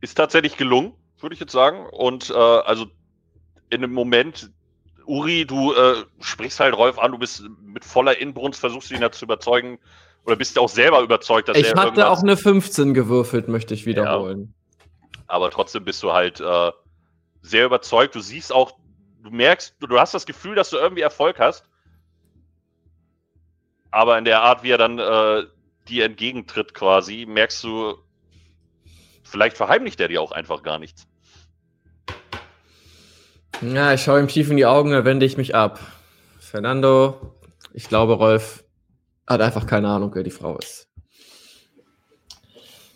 [0.00, 1.86] Ist tatsächlich gelungen, würde ich jetzt sagen.
[1.90, 2.86] Und äh, also
[3.70, 4.50] in dem Moment,
[5.06, 9.10] Uri, du äh, sprichst halt Rolf an, du bist mit voller Inbrunst, versuchst ihn ja
[9.10, 9.78] zu überzeugen.
[10.28, 12.18] Oder bist du auch selber überzeugt, dass Ich er hatte irgendwas...
[12.18, 14.52] auch eine 15 gewürfelt, möchte ich wiederholen.
[15.26, 16.70] aber trotzdem bist du halt äh,
[17.40, 18.14] sehr überzeugt.
[18.14, 18.72] Du siehst auch,
[19.22, 21.64] du merkst, du, du hast das Gefühl, dass du irgendwie Erfolg hast.
[23.90, 25.44] Aber in der Art, wie er dann äh,
[25.88, 27.94] dir entgegentritt, quasi, merkst du,
[29.22, 31.06] vielleicht verheimlicht er dir auch einfach gar nichts.
[33.62, 35.80] Ja, ich schaue ihm tief in die Augen, dann wende ich mich ab.
[36.38, 37.34] Fernando,
[37.72, 38.62] ich glaube, Rolf
[39.28, 40.88] hat einfach keine Ahnung, wer die Frau ist.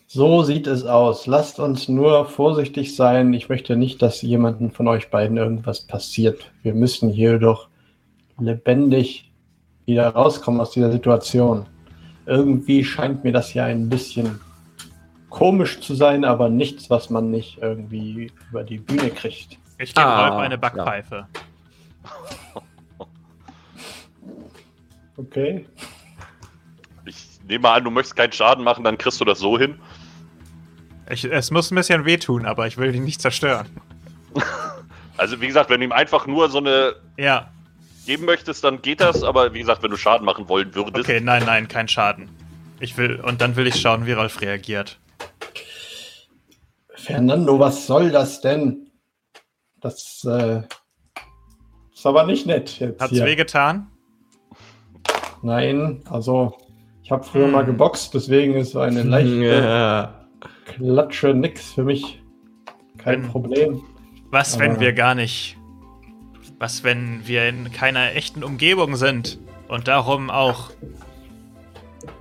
[0.07, 1.25] So sieht es aus.
[1.25, 3.33] Lasst uns nur vorsichtig sein.
[3.33, 6.51] Ich möchte nicht, dass jemandem von euch beiden irgendwas passiert.
[6.61, 7.67] Wir müssen hier doch
[8.39, 9.31] lebendig
[9.85, 11.65] wieder rauskommen aus dieser Situation.
[12.25, 14.39] Irgendwie scheint mir das ja ein bisschen
[15.29, 19.57] komisch zu sein, aber nichts, was man nicht irgendwie über die Bühne kriegt.
[19.79, 21.27] Ich gebe Ah, Rolf eine Backpfeife.
[25.17, 25.65] Okay.
[27.53, 29.77] Nehme mal an, du möchtest keinen Schaden machen, dann kriegst du das so hin.
[31.07, 33.67] Ich, es muss ein bisschen wehtun, aber ich will ihn nicht zerstören.
[35.15, 37.51] Also, wie gesagt, wenn du ihm einfach nur so eine Ja,
[38.07, 39.21] geben möchtest, dann geht das.
[39.21, 42.29] Aber wie gesagt, wenn du Schaden machen wollen würdest, okay, nein, nein, kein Schaden.
[42.79, 44.97] Ich will, und dann will ich schauen, wie Rolf reagiert.
[46.95, 48.89] Fernando, was soll das denn?
[49.81, 50.63] Das äh,
[51.93, 53.23] ist aber nicht nett jetzt Hat's hier.
[53.23, 53.85] wehgetan?
[55.43, 56.57] Nein, also
[57.13, 57.51] habe früher Hm.
[57.51, 60.13] mal geboxt, deswegen ist so eine leichte Ja.
[60.65, 62.21] Klatsche nix für mich.
[62.97, 63.81] Kein Wenn- Problem.
[64.31, 65.57] Was, wenn Aber- wir gar nicht.
[66.59, 69.37] Was, wenn wir in keiner echten Umgebung sind
[69.67, 70.71] und darum auch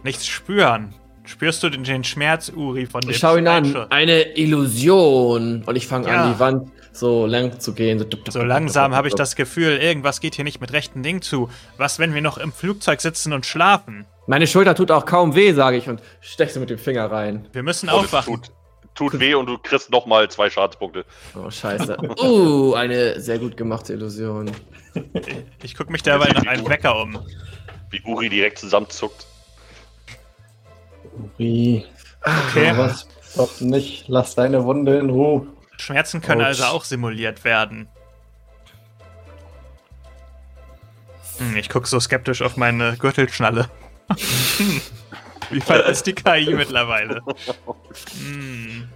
[0.02, 0.94] nichts spüren?
[1.24, 3.76] Spürst du den, den Schmerz, Uri, von dem Ich schaue ihn an.
[3.90, 5.62] Eine Illusion.
[5.64, 6.24] Und ich fange Ja.
[6.24, 7.98] an, die Wand so lang zu gehen.
[8.00, 11.48] So, So langsam habe ich das Gefühl, irgendwas geht hier nicht mit rechten Ding zu.
[11.78, 14.04] Was, wenn wir noch im Flugzeug sitzen und schlafen?
[14.26, 17.48] Meine Schulter tut auch kaum weh, sage ich und stech sie mit dem Finger rein.
[17.52, 18.34] Wir müssen Und es aufwachen.
[18.34, 18.52] tut,
[18.94, 21.04] tut weh und du kriegst nochmal zwei Schadenspunkte.
[21.34, 21.96] Oh, scheiße.
[22.22, 24.50] Uh, eine sehr gut gemachte Illusion.
[25.62, 27.18] Ich gucke mich derweil nach einem Wecker um.
[27.90, 29.26] Wie Uri direkt zusammenzuckt.
[31.36, 31.84] Wie?
[32.24, 32.72] Okay.
[32.76, 34.06] Was doch nicht.
[34.08, 35.46] Lass deine Wunde in Ruhe.
[35.78, 36.46] Schmerzen können Ouch.
[36.46, 37.88] also auch simuliert werden.
[41.38, 43.68] Hm, ich gucke so skeptisch auf meine Gürtelschnalle.
[45.50, 47.22] Wie weit ist die KI mittlerweile?
[48.18, 48.88] Hm.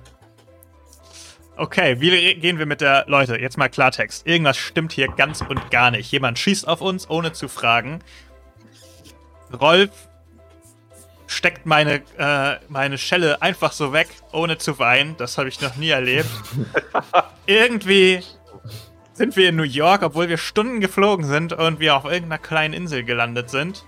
[1.58, 3.04] Okay, wie gehen wir mit der...
[3.08, 4.26] Leute, jetzt mal Klartext.
[4.26, 6.10] Irgendwas stimmt hier ganz und gar nicht.
[6.12, 8.00] Jemand schießt auf uns, ohne zu fragen.
[9.58, 9.90] Rolf
[11.26, 15.16] steckt meine, äh, meine Schelle einfach so weg, ohne zu weinen.
[15.16, 16.28] Das habe ich noch nie erlebt.
[17.46, 18.22] Irgendwie
[19.14, 22.74] sind wir in New York, obwohl wir Stunden geflogen sind und wir auf irgendeiner kleinen
[22.74, 23.84] Insel gelandet sind.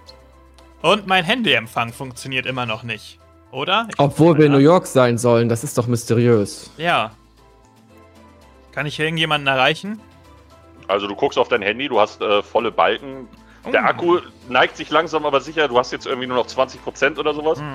[0.82, 3.18] Und mein Handyempfang funktioniert immer noch nicht.
[3.50, 3.88] Oder?
[3.90, 4.58] Ich Obwohl wir in New.
[4.58, 6.70] York sein sollen, das ist doch mysteriös.
[6.76, 7.12] Ja.
[8.72, 10.00] Kann ich irgendjemanden erreichen?
[10.86, 13.26] Also du guckst auf dein Handy, du hast äh, volle Balken.
[13.72, 13.86] Der Oh.
[13.86, 15.66] Akku neigt sich langsam, aber sicher.
[15.68, 17.58] Du hast jetzt irgendwie nur noch 20% oder sowas.
[17.58, 17.66] Hm.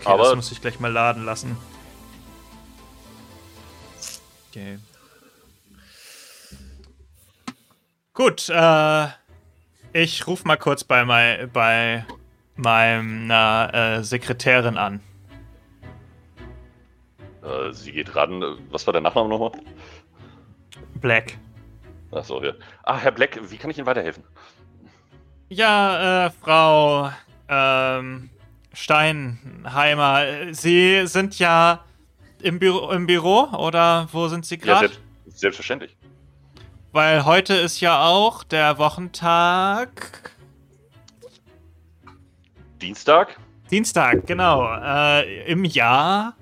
[0.00, 1.56] Okay, Aber- das muss ich gleich mal laden lassen.
[4.50, 4.78] Okay.
[8.14, 9.08] Gut, äh,
[9.92, 12.04] ich ruf mal kurz bei, mei bei
[12.56, 15.00] meiner äh, Sekretärin an.
[17.42, 18.42] Äh, sie geht ran.
[18.70, 19.52] Was war der Nachname nochmal?
[21.00, 21.38] Black.
[22.10, 22.52] Achso, ja.
[22.84, 24.24] Ah, Herr Black, wie kann ich Ihnen weiterhelfen?
[25.50, 27.10] Ja, äh, Frau
[27.48, 28.30] ähm,
[28.72, 31.84] Steinheimer, Sie sind ja
[32.42, 34.88] im Büro, im Büro oder wo sind Sie Ja, gerade?
[34.88, 35.00] selbst,
[35.40, 35.96] selbstverständlich.
[36.92, 40.32] Weil heute ist ja auch der Wochentag.
[42.80, 43.36] Dienstag
[43.70, 44.66] Dienstag, genau.
[44.82, 46.34] Äh, Im Jahr.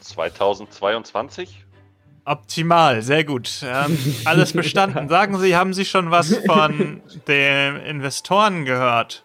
[0.00, 1.64] 2022.
[2.24, 3.50] Optimal, sehr gut.
[3.64, 5.08] Ähm, alles bestanden.
[5.08, 9.24] Sagen Sie, haben Sie schon was von den Investoren gehört?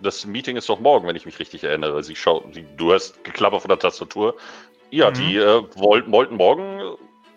[0.00, 2.02] Das Meeting ist doch morgen, wenn ich mich richtig erinnere.
[2.02, 4.36] Sie schau, sie, du hast geklapper von der Tastatur.
[4.90, 5.14] Ja, Mhm.
[5.14, 6.84] die äh, wollten, wollten morgen, äh,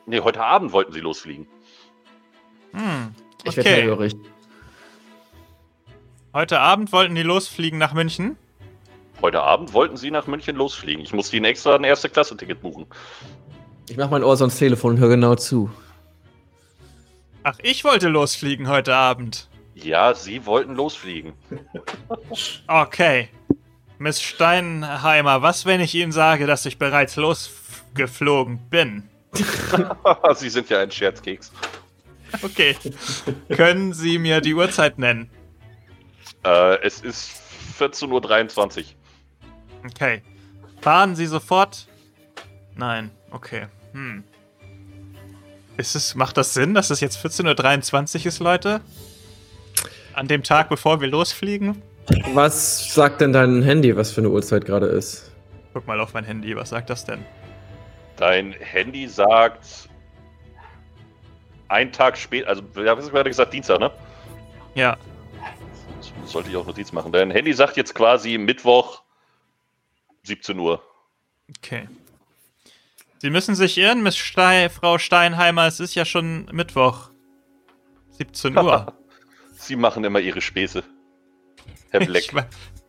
[0.06, 1.48] nee, heute Abend wollten sie losfliegen.
[2.74, 3.14] Hm,
[3.44, 3.82] Ich werde okay.
[3.82, 4.16] hellhörig.
[6.34, 8.38] Heute Abend wollten die losfliegen nach München.
[9.22, 11.04] Heute Abend wollten sie nach München losfliegen.
[11.04, 12.88] Ich musste ihnen extra ein Erste-Klasse-Ticket buchen.
[13.90, 15.70] Ich mach mein Ohr so ans Telefon und höre genau zu.
[17.44, 19.48] Ach, ich wollte losfliegen heute Abend.
[19.76, 21.34] Ja, sie wollten losfliegen.
[22.68, 23.30] Okay.
[24.00, 29.08] Miss Steinheimer, was, wenn ich Ihnen sage, dass ich bereits losgeflogen bin?
[30.36, 31.52] sie sind ja ein Scherzkeks.
[32.42, 32.76] Okay.
[33.50, 35.30] Können Sie mir die Uhrzeit nennen?
[36.44, 37.32] Äh, es ist
[37.80, 38.86] 14.23 Uhr.
[39.86, 40.22] Okay.
[40.82, 41.88] Fahren Sie sofort?
[42.76, 43.12] Nein.
[43.32, 43.68] Okay.
[43.94, 44.24] Hm.
[45.78, 48.82] Ist es, macht das Sinn, dass es jetzt 14.23 Uhr ist, Leute?
[50.14, 51.82] An dem Tag, bevor wir losfliegen?
[52.34, 55.32] Was sagt denn dein Handy, was für eine Uhrzeit gerade ist?
[55.74, 57.26] Guck mal auf mein Handy, was sagt das denn?
[58.18, 59.90] Dein Handy sagt
[61.74, 63.92] ein Tag später, also hast du gerade gesagt, Dienstag, ne?
[64.76, 64.98] Ja.
[66.22, 67.12] Das sollte ich auch Notiz machen.
[67.12, 69.02] Dein Handy sagt jetzt quasi Mittwoch
[70.24, 70.82] 17 Uhr.
[71.58, 71.88] Okay.
[73.20, 77.10] Sie müssen sich irren, Miss Stei Frau Steinheimer, es ist ja schon Mittwoch.
[78.12, 78.94] 17 Uhr.
[79.56, 80.84] Sie machen immer ihre Späße.
[81.90, 82.24] Herr Black.
[82.24, 82.34] Ich,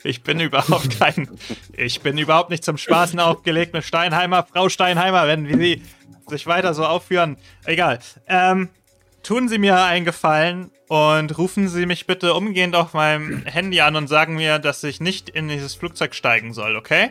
[0.03, 1.31] ich bin überhaupt kein.
[1.77, 4.45] Ich bin überhaupt nicht zum Spaßen aufgelegt mit Steinheimer.
[4.45, 5.83] Frau Steinheimer, wenn Sie
[6.29, 7.37] sich weiter so aufführen.
[7.65, 7.99] Egal.
[8.29, 8.69] Ähm,
[9.23, 13.97] tun Sie mir einen Gefallen und rufen Sie mich bitte umgehend auf meinem Handy an
[13.97, 17.11] und sagen mir, dass ich nicht in dieses Flugzeug steigen soll, okay?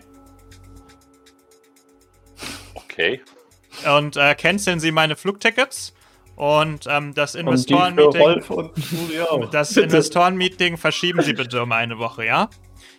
[2.75, 3.21] Okay.
[3.87, 5.93] Und äh, canceln Sie meine Flugtickets
[6.35, 8.43] und ähm, das Investorenmeeting.
[9.51, 12.49] Das Investoren-Meeting verschieben Sie bitte um eine Woche, ja?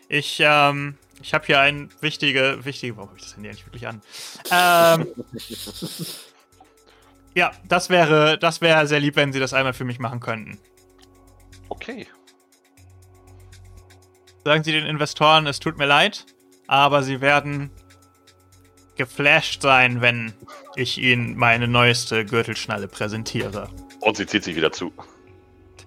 [0.09, 3.89] Ich, ähm, ich habe hier ein wichtige, wichtige, warum habe ich das Handy eigentlich wirklich
[3.89, 4.03] an?
[4.51, 5.07] Ähm,
[7.35, 10.59] ja, das wäre, das wäre sehr lieb, wenn Sie das einmal für mich machen könnten.
[11.71, 12.07] Okay.
[14.45, 16.27] Sagen Sie den Investoren, es tut mir leid,
[16.67, 17.71] aber Sie werden
[18.97, 20.35] geflasht sein, wenn
[20.77, 23.71] ich Ihnen meine neueste Gürtelschnalle präsentiere.
[24.01, 24.93] Und sie zieht sich wieder zu.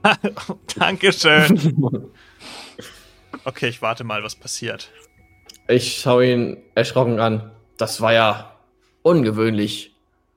[0.79, 2.11] Dankeschön.
[3.43, 4.89] Okay, ich warte mal, was passiert.
[5.67, 7.51] Ich schaue ihn erschrocken an.
[7.77, 8.53] Das war ja
[9.03, 9.93] ungewöhnlich.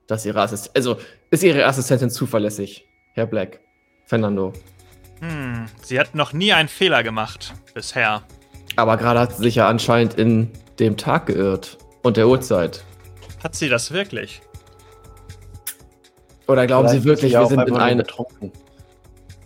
[0.07, 0.75] dass ihre Assistentin.
[0.75, 0.97] Also,
[1.29, 3.61] ist ihre Assistentin zuverlässig, Herr Black?
[4.05, 4.51] Fernando.
[5.21, 8.23] Hm, sie hat noch nie einen Fehler gemacht bisher.
[8.75, 12.83] Aber gerade hat sie sich ja anscheinend in dem Tag geirrt und der Uhrzeit.
[13.41, 14.41] Hat sie das wirklich?
[16.47, 18.03] Oder glauben Vielleicht Sie wirklich, wir sind in einfach nur eine.
[18.03, 18.51] betrunken.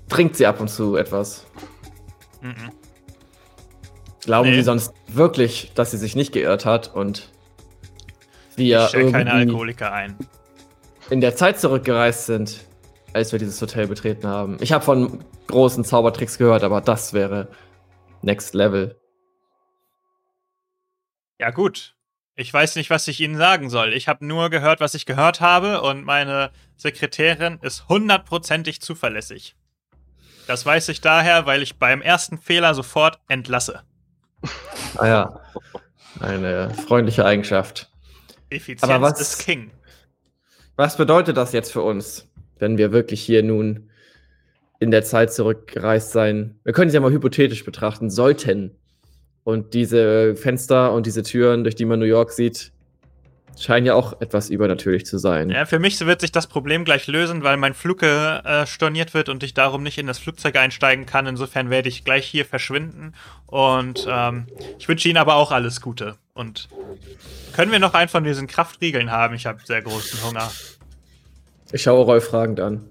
[0.10, 1.46] Trinkt sie ab und zu etwas?
[2.42, 2.72] Mhm.
[4.26, 4.56] Glauben Nee.
[4.56, 7.30] Sie sonst wirklich, dass sie sich nicht geirrt hat und
[8.56, 10.18] wir ich keine Alkoholiker ein.
[11.10, 12.66] in der Zeit zurückgereist sind,
[13.14, 14.58] als wir dieses Hotel betreten haben?
[14.62, 17.50] Ich habe von großen Zaubertricks gehört, aber das wäre
[18.22, 19.00] Next Level.
[21.40, 21.96] Ja, gut.
[22.38, 23.94] Ich weiß nicht, was ich Ihnen sagen soll.
[23.94, 29.56] Ich habe nur gehört, was ich gehört habe und meine Sekretärin ist hundertprozentig zuverlässig.
[30.48, 33.84] Das weiß ich daher, weil ich beim ersten Fehler sofort entlasse.
[34.98, 35.40] Ah ja.
[36.20, 37.90] Eine freundliche Eigenschaft.
[38.50, 39.72] Effizienz Aber was- ist King.
[40.78, 42.28] Was bedeutet das jetzt für uns,
[42.60, 43.90] wenn wir wirklich hier nun
[44.80, 46.60] in der Zeit zurückgereist sein?
[46.64, 48.76] Wir können es ja mal hypothetisch betrachten, sollten.
[49.44, 52.72] Und diese Fenster und diese Türen, durch die man New York sieht,
[53.58, 55.50] scheinen ja auch etwas übernatürlich zu sein.
[55.50, 59.30] Ja, für mich wird sich das Problem gleich lösen, weil mein Flug äh, storniert wird
[59.30, 61.26] und ich darum nicht in das Flugzeug einsteigen kann.
[61.28, 63.14] Insofern werde ich gleich hier verschwinden.
[63.48, 64.48] Und ähm,
[64.78, 66.16] ich wünsche Ihnen aber auch alles Gute.
[66.34, 66.68] Und
[67.54, 69.36] können wir noch einen von diesen Kraftriegeln haben?
[69.36, 70.52] Ich habe sehr großen Hunger.
[71.72, 72.86] Ich schaue Rolf fragend an.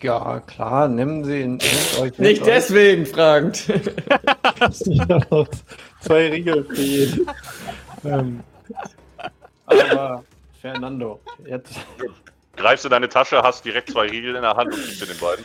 [0.00, 1.56] Ja, klar, nehmen Sie ihn.
[1.56, 2.46] nehmt euch Nicht euch.
[2.48, 3.64] deswegen fragend.
[6.00, 7.26] Zwei Riegel für jeden.
[8.04, 8.40] ähm,
[9.68, 10.24] aber
[10.60, 11.78] Fernando, jetzt.
[12.56, 15.18] Greifst in deine Tasche, hast direkt zwei Riegel in der Hand und gibst dir den
[15.18, 15.44] beiden.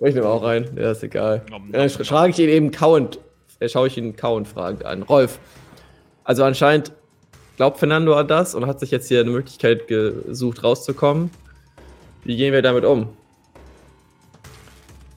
[0.00, 0.70] äh, ich nehme auch rein.
[0.76, 1.42] Ja, ist egal.
[1.50, 2.04] Nom, nom, Dann nom.
[2.04, 3.18] frage ich ihn eben kauend,
[3.58, 5.02] äh, schaue ich ihn kauend fragend an.
[5.02, 5.38] Rolf,
[6.24, 6.92] also anscheinend
[7.56, 11.30] glaubt Fernando an das und hat sich jetzt hier eine Möglichkeit gesucht, rauszukommen.
[12.24, 13.16] Wie gehen wir damit um?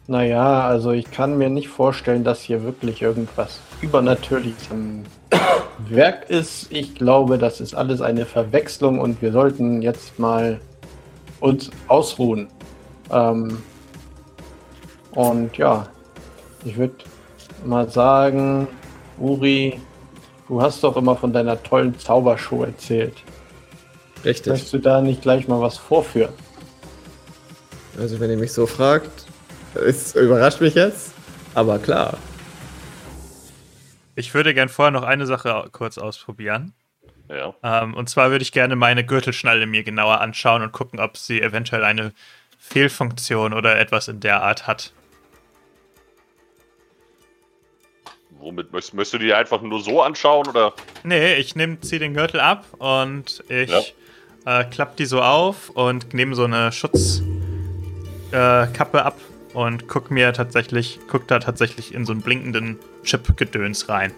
[0.07, 5.03] Naja, also ich kann mir nicht vorstellen, dass hier wirklich irgendwas Übernatürliches am
[5.89, 6.71] Werk ist.
[6.71, 10.59] Ich glaube, das ist alles eine Verwechslung und wir sollten jetzt mal
[11.39, 12.47] uns ausruhen.
[13.11, 13.63] Ähm,
[15.11, 15.87] und ja,
[16.63, 16.95] ich würde
[17.65, 18.67] mal sagen,
[19.17, 19.79] Uri,
[20.47, 23.15] du hast doch immer von deiner tollen Zaubershow erzählt.
[24.23, 24.51] Richtig.
[24.51, 26.33] Möchtest du da nicht gleich mal was vorführen?
[27.97, 29.24] Also wenn ihr mich so fragt,
[29.75, 31.13] es überrascht mich jetzt.
[31.53, 32.17] Aber klar.
[34.15, 36.73] Ich würde gern vorher noch eine Sache kurz ausprobieren.
[37.29, 37.53] Ja.
[37.63, 41.41] Ähm, und zwar würde ich gerne meine Gürtelschnalle mir genauer anschauen und gucken, ob sie
[41.41, 42.13] eventuell eine
[42.59, 44.93] Fehlfunktion oder etwas in der Art hat.
[48.39, 50.73] Womit möchtest, möchtest du die einfach nur so anschauen oder?
[51.03, 53.95] Nee, ich nehm, zieh den Gürtel ab und ich
[54.45, 57.23] äh, klapp die so auf und nehme so eine Schutzkappe
[58.31, 59.17] äh, ab
[59.55, 64.11] und guck mir tatsächlich, guck da tatsächlich in so einen blinkenden Chip-Gedöns rein.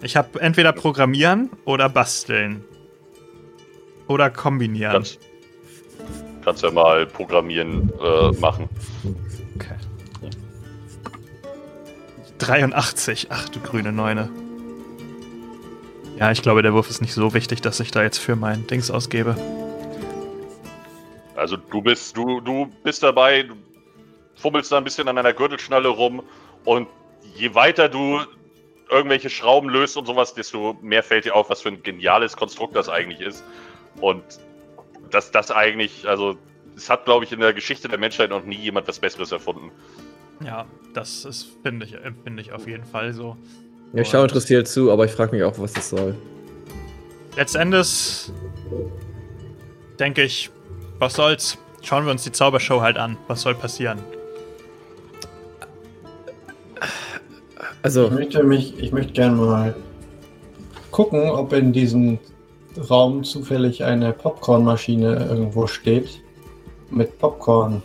[0.00, 2.64] Ich habe entweder Programmieren oder Basteln.
[4.06, 4.92] Oder kombinieren.
[4.92, 5.18] Kannst,
[6.44, 8.68] kannst ja mal programmieren äh, machen.
[9.56, 9.76] Okay.
[12.38, 13.28] 83.
[13.30, 14.30] Ach du grüne Neune.
[16.18, 18.66] Ja, ich glaube, der Wurf ist nicht so wichtig, dass ich da jetzt für mein
[18.66, 19.36] Dings ausgebe.
[21.34, 23.54] Also du bist, du, du bist dabei, du
[24.42, 26.22] fummelst da ein bisschen an deiner Gürtelschnalle rum
[26.64, 26.88] und
[27.36, 28.20] je weiter du
[28.90, 32.76] irgendwelche Schrauben löst und sowas, desto mehr fällt dir auf, was für ein geniales Konstrukt
[32.76, 33.42] das eigentlich ist.
[34.00, 34.22] Und
[35.10, 36.36] dass das eigentlich, also
[36.76, 39.70] es hat, glaube ich, in der Geschichte der Menschheit noch nie jemand was Besseres erfunden.
[40.44, 43.36] Ja, das ist, finde ich, empfinde ich auf jeden Fall so.
[43.94, 46.14] Ich schaue interessiert zu, aber ich frage mich auch, was das soll.
[47.36, 48.30] Letztendlich
[49.98, 50.50] denke ich,
[50.98, 51.58] was soll's?
[51.82, 53.16] Schauen wir uns die Zaubershow halt an.
[53.26, 54.02] Was soll passieren?
[57.82, 59.74] Ich Also, möchte mich, ich möchte gerne mal
[60.92, 62.20] gucken, ob in diesem
[62.88, 66.20] Raum zufällig eine Popcornmaschine irgendwo steht.
[66.90, 67.82] Mit Popcorn.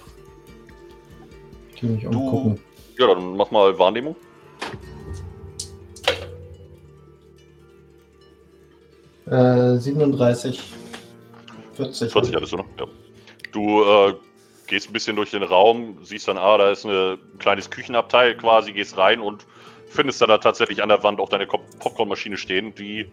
[1.73, 2.59] Ich will mich Du- umgucken.
[2.99, 4.15] Ja, dann mach mal Wahrnehmung.
[9.25, 10.61] Äh, 37,
[11.73, 12.11] 40.
[12.11, 12.65] 40 hattest du noch?
[12.79, 12.85] Ja.
[13.51, 14.13] Du äh,
[14.67, 18.71] gehst ein bisschen durch den Raum, siehst dann, ah, da ist ein kleines Küchenabteil quasi,
[18.71, 19.45] gehst rein und
[19.87, 23.07] findest dann da tatsächlich an der Wand auch deine Popcornmaschine stehen, die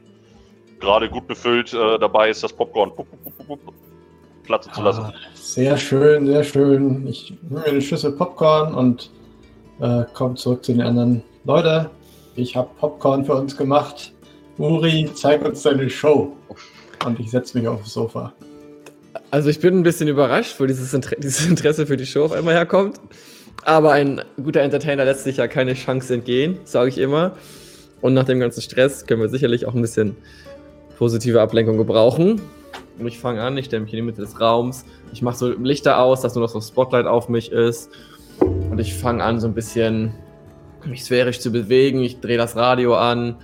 [0.80, 3.74] gerade gut befüllt äh, dabei ist, das Popcorn pup, pup, pup, pup,
[4.44, 5.02] platzen zu lassen.
[5.02, 7.06] Ah, sehr schön, sehr schön.
[7.06, 9.10] Ich nehme mir eine Schüssel Popcorn und
[9.80, 11.22] äh, komme zurück zu den anderen.
[11.44, 11.90] Leute,
[12.36, 14.12] ich habe Popcorn für uns gemacht.
[14.58, 16.36] Uri, zeig uns deine Show.
[17.04, 18.32] und ich setze mich aufs Sofa.
[19.30, 22.32] Also ich bin ein bisschen überrascht, wo dieses, Inter dieses Interesse für die Show auf
[22.32, 23.00] einmal herkommt.
[23.62, 27.32] Aber ein guter Entertainer lässt sich ja keine Chance entgehen, sage ich immer.
[28.00, 30.16] Und nach dem ganzen Stress können wir sicherlich auch ein bisschen
[30.98, 32.40] positive Ablenkung gebrauchen.
[32.98, 34.84] Und ich fange an, ich stelle mich in die Mitte des Raums.
[35.12, 37.90] Ich mache so Lichter aus, dass nur noch so ein Spotlight auf mich ist.
[38.40, 40.14] Und ich fange an, so ein bisschen
[40.84, 42.00] mich sphärisch zu bewegen.
[42.00, 43.36] Ich drehe das Radio an.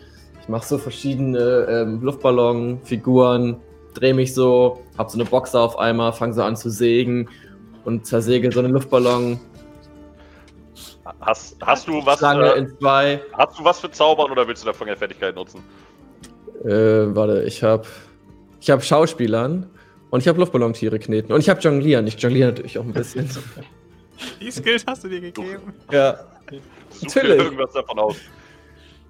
[0.42, 3.56] Ich mache so verschiedene ähm, Luftballon-Figuren,
[3.94, 7.28] drehe mich so, habe so eine Box auf einmal, fange so an zu sägen
[7.84, 9.40] und zersäge so einen Luftballon.
[11.20, 12.18] Hast, hast du was?
[12.18, 13.20] Schlange Äh, in zwei.
[13.34, 15.62] hast du was für Zaubern oder willst du davon eine Fertigkeit nutzen?
[16.64, 17.84] Äh, warte, ich habe
[18.60, 19.68] ich hab Schauspielern
[20.10, 22.06] und ich habe Luftballontiere kneten und ich habe Jonglieren.
[22.06, 23.28] Ich jongliere natürlich auch ein bisschen.
[24.40, 25.72] Die Skills hast du dir gegeben.
[25.90, 26.18] ja.
[26.90, 27.38] Such dir Natürlich.
[27.44, 28.16] irgendwas davon aus.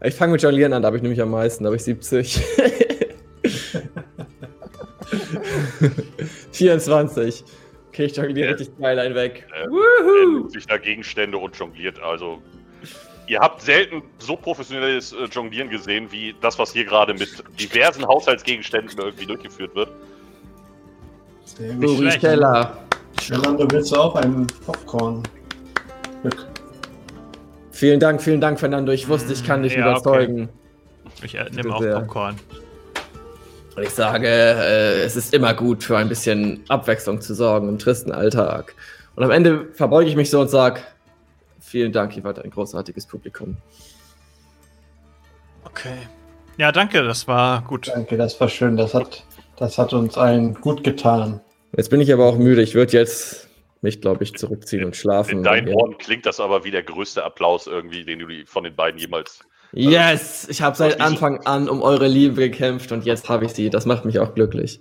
[0.03, 2.41] Ich fange mit Jonglieren an, da habe ich nämlich am meisten, da habe ich 70.
[6.53, 7.45] 24.
[8.01, 8.57] Okay, ich jongliere Ja.
[8.57, 9.47] richtig geil einen weg.
[9.55, 12.01] Äh, Er nimmt sich da Gegenstände und jongliert.
[12.01, 12.41] Also,
[13.27, 17.29] ihr habt selten so professionelles äh, Jonglieren gesehen, wie das, was hier gerade mit
[17.59, 19.91] diversen Haushaltsgegenständen irgendwie durchgeführt wird.
[21.45, 22.19] Sehr gut.
[22.21, 22.79] Keller.
[23.29, 25.23] Yolanda, willst du auch einen Popcorn?
[26.23, 26.47] Glück.
[27.73, 28.93] Vielen Dank, vielen Dank, Fernando.
[28.93, 30.49] Ich wusste, ich kann dich Ja, überzeugen.
[31.23, 32.01] Ich äh, nehme auch sehr.
[32.01, 32.37] Popcorn.
[33.77, 37.79] Und ich sage, äh, es ist immer gut, für ein bisschen Abwechslung zu sorgen im
[37.79, 38.75] tristen Alltag.
[39.17, 40.81] Und am Ende verbeuge ich mich so und sage,
[41.61, 43.57] vielen Dank, ihr wart ein großartiges Publikum.
[45.65, 45.97] Okay.
[46.57, 47.89] Ja, danke, das war gut.
[47.89, 48.77] Danke, das war schön.
[48.77, 49.25] Das hat,
[49.57, 51.41] das hat uns allen gut getan.
[51.77, 52.63] Jetzt bin ich aber auch müde.
[52.63, 53.49] Ich würde jetzt
[53.83, 55.39] mich, glaube ich, zurückziehen und schlafen.
[55.39, 55.69] In deinen.
[55.69, 59.41] Ohren klingt das aber wie der größte Applaus irgendwie, den du von den beiden jemals.
[59.73, 60.47] Yes!
[60.51, 63.71] Ich habe seit Anfang an um eure Liebe gekämpft und jetzt habe ich sie.
[63.71, 64.81] Das macht mich auch glücklich.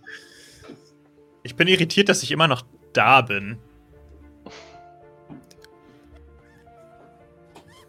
[1.44, 2.64] Ich bin irritiert, dass ich immer noch
[2.94, 3.58] da bin.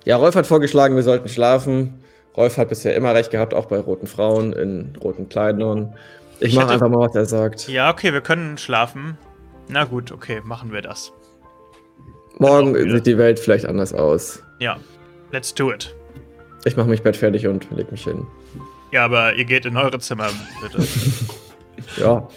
[0.04, 2.02] Ja, Rolf hat vorgeschlagen, wir sollten schlafen.
[2.36, 5.94] Rolf hat bisher immer recht gehabt, auch bei roten Frauen in roten Kleidern.
[6.38, 7.68] Ich, Ich mache hätte- einfach mal, was er sagt.
[7.68, 9.18] Ja, okay, wir können schlafen.
[9.68, 11.12] Na gut, okay, machen wir das.
[12.38, 12.96] Morgen wieder.
[12.96, 14.42] sieht die Welt vielleicht anders aus.
[14.58, 14.78] Ja,
[15.32, 15.94] let's do it.
[16.64, 18.26] Ich mache mich Bett fertig und leg mich hin.
[18.92, 20.28] Ja, aber ihr geht in eure Zimmer,
[20.62, 20.86] bitte.
[21.96, 22.28] Ja.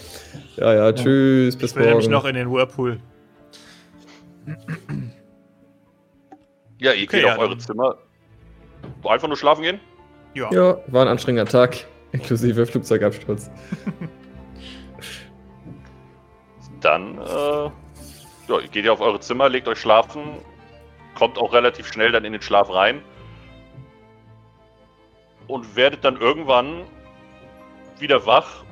[0.55, 2.11] Ja, ja, tschüss, bis Ich will nämlich morgen.
[2.13, 2.99] noch in den Whirlpool.
[6.80, 7.97] Ja, ihr Okay, geht ja, auf eure dann- Zimmer.
[9.07, 9.80] Einfach nur schlafen gehen?
[10.34, 10.49] Ja.
[10.51, 13.51] Ja, war ein anstrengender Tag, inklusive Flugzeugabsturz.
[16.82, 17.71] Dann, äh, ja,
[18.61, 20.21] ihr geht ja auf eure Zimmer, legt euch schlafen,
[21.15, 23.01] kommt auch relativ schnell dann in den Schlaf rein
[25.47, 26.83] und werdet dann irgendwann
[27.99, 28.63] wieder wach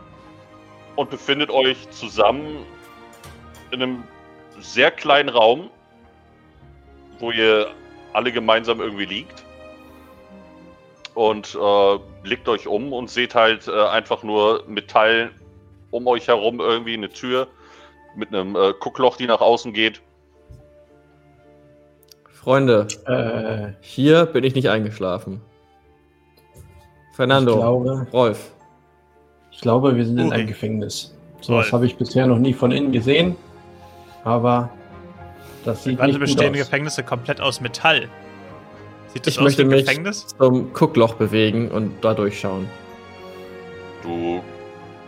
[0.95, 2.65] und befindet euch zusammen
[3.72, 4.03] in einem
[4.59, 5.69] sehr kleinen Raum,
[7.19, 7.67] wo ihr
[8.13, 9.43] alle gemeinsam irgendwie liegt
[11.13, 15.32] und äh, blickt euch um und seht halt äh, einfach nur Metall
[15.91, 17.47] um euch herum irgendwie eine Tür
[18.15, 20.01] mit einem äh, Guckloch, die nach außen geht.
[22.28, 25.41] Freunde, Äh, hier bin ich nicht eingeschlafen.
[27.12, 28.51] Fernando, Ich glaube, Rolf.
[29.51, 30.36] ich glaube, wir sind in Uri.
[30.36, 31.14] einem Gefängnis.
[31.41, 31.74] Sowas Rolf.
[31.74, 33.36] habe ich bisher noch nie von innen gesehen.
[34.24, 34.70] Aber
[35.66, 36.57] das sieht nicht gut bestehen aus.
[36.59, 38.07] Gefängnisse komplett aus Metall.
[39.14, 40.28] Sieht das Ich aus möchte wie ein mich Gefängnis?
[40.38, 42.68] zum Guckloch bewegen und da durchschauen.
[44.03, 44.41] Du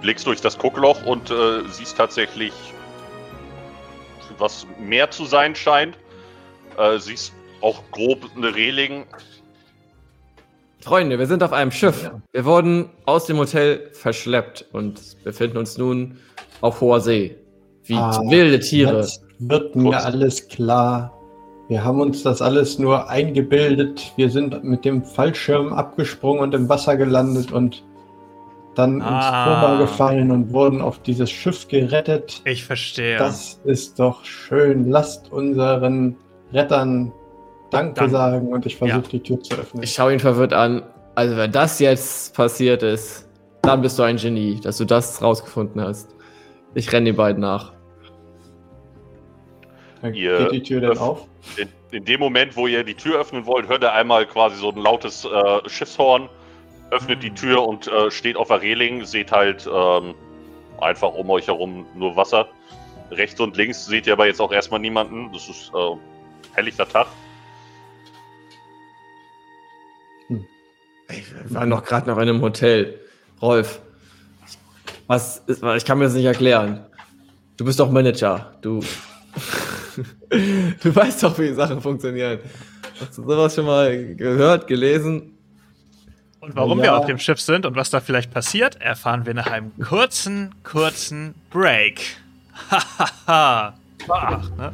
[0.02, 2.52] blickst durch das Guckloch und äh, siehst tatsächlich,
[4.38, 5.98] was mehr zu sein scheint.
[6.78, 9.06] Äh, siehst auch grob eine Reling.
[10.84, 12.04] Freunde, wir sind auf einem Schiff.
[12.04, 12.22] Ja.
[12.32, 16.18] Wir wurden aus dem Hotel verschleppt und befinden uns nun
[16.62, 17.38] auf hoher See.
[17.86, 18.98] Wie Ah, wilde Tiere.
[18.98, 20.06] Jetzt wird mir Kurz.
[20.06, 21.14] alles klar.
[21.70, 24.12] Wir haben uns das alles nur eingebildet.
[24.18, 27.84] Wir sind mit dem Fallschirm abgesprungen und im Wasser gelandet und
[28.76, 29.62] dann ins Ah.
[29.62, 32.42] Koma gefallen und wurden auf dieses Schiff gerettet.
[32.46, 33.18] Ich verstehe.
[33.18, 34.90] Das ist doch schön.
[34.90, 36.18] Lasst unseren
[36.52, 37.12] Rettern
[37.74, 38.12] Danke Dank.
[38.12, 39.04] sagen und ich versuche Ja.
[39.12, 39.84] die Tür zu öffnen.
[39.84, 40.84] Ich schaue ihn verwirrt an.
[41.16, 43.28] Also, wenn das jetzt passiert ist,
[43.62, 46.16] dann bist du ein Genie, dass du das rausgefunden hast.
[46.74, 47.74] Ich renne den beiden nach.
[50.02, 51.26] Dann Ihr geht die Tür dann auf.
[51.58, 54.70] In, in dem Moment, wo ihr die Tür öffnen wollt, hört ihr einmal quasi so
[54.70, 56.28] ein lautes äh, Schiffshorn,
[56.92, 60.14] öffnet die Tür und äh, steht auf der Reling, seht halt ähm,
[60.82, 62.48] einfach um euch herum nur Wasser.
[63.12, 65.32] Rechts und links seht ihr aber jetzt auch erstmal niemanden.
[65.32, 65.96] Das ist äh,
[66.56, 67.08] helllichter Tag.
[71.48, 73.00] Wir waren doch gerade noch in einem Hotel.
[73.42, 73.80] Rolf,
[75.08, 76.86] Was ist, ich kann mir das nicht erklären.
[77.58, 78.54] Du bist doch Manager.
[78.62, 78.80] Du.
[80.30, 82.40] du weißt doch, wie Sachen funktionieren.
[83.00, 85.38] Hast du sowas schon mal gehört, gelesen?
[86.40, 86.84] Und warum Ja.
[86.84, 90.54] wir auf dem Schiff sind und was da vielleicht passiert, erfahren wir nach einem kurzen,
[90.64, 92.02] kurzen Break.
[92.70, 93.74] Hahaha.
[94.10, 94.74] Ach, ne?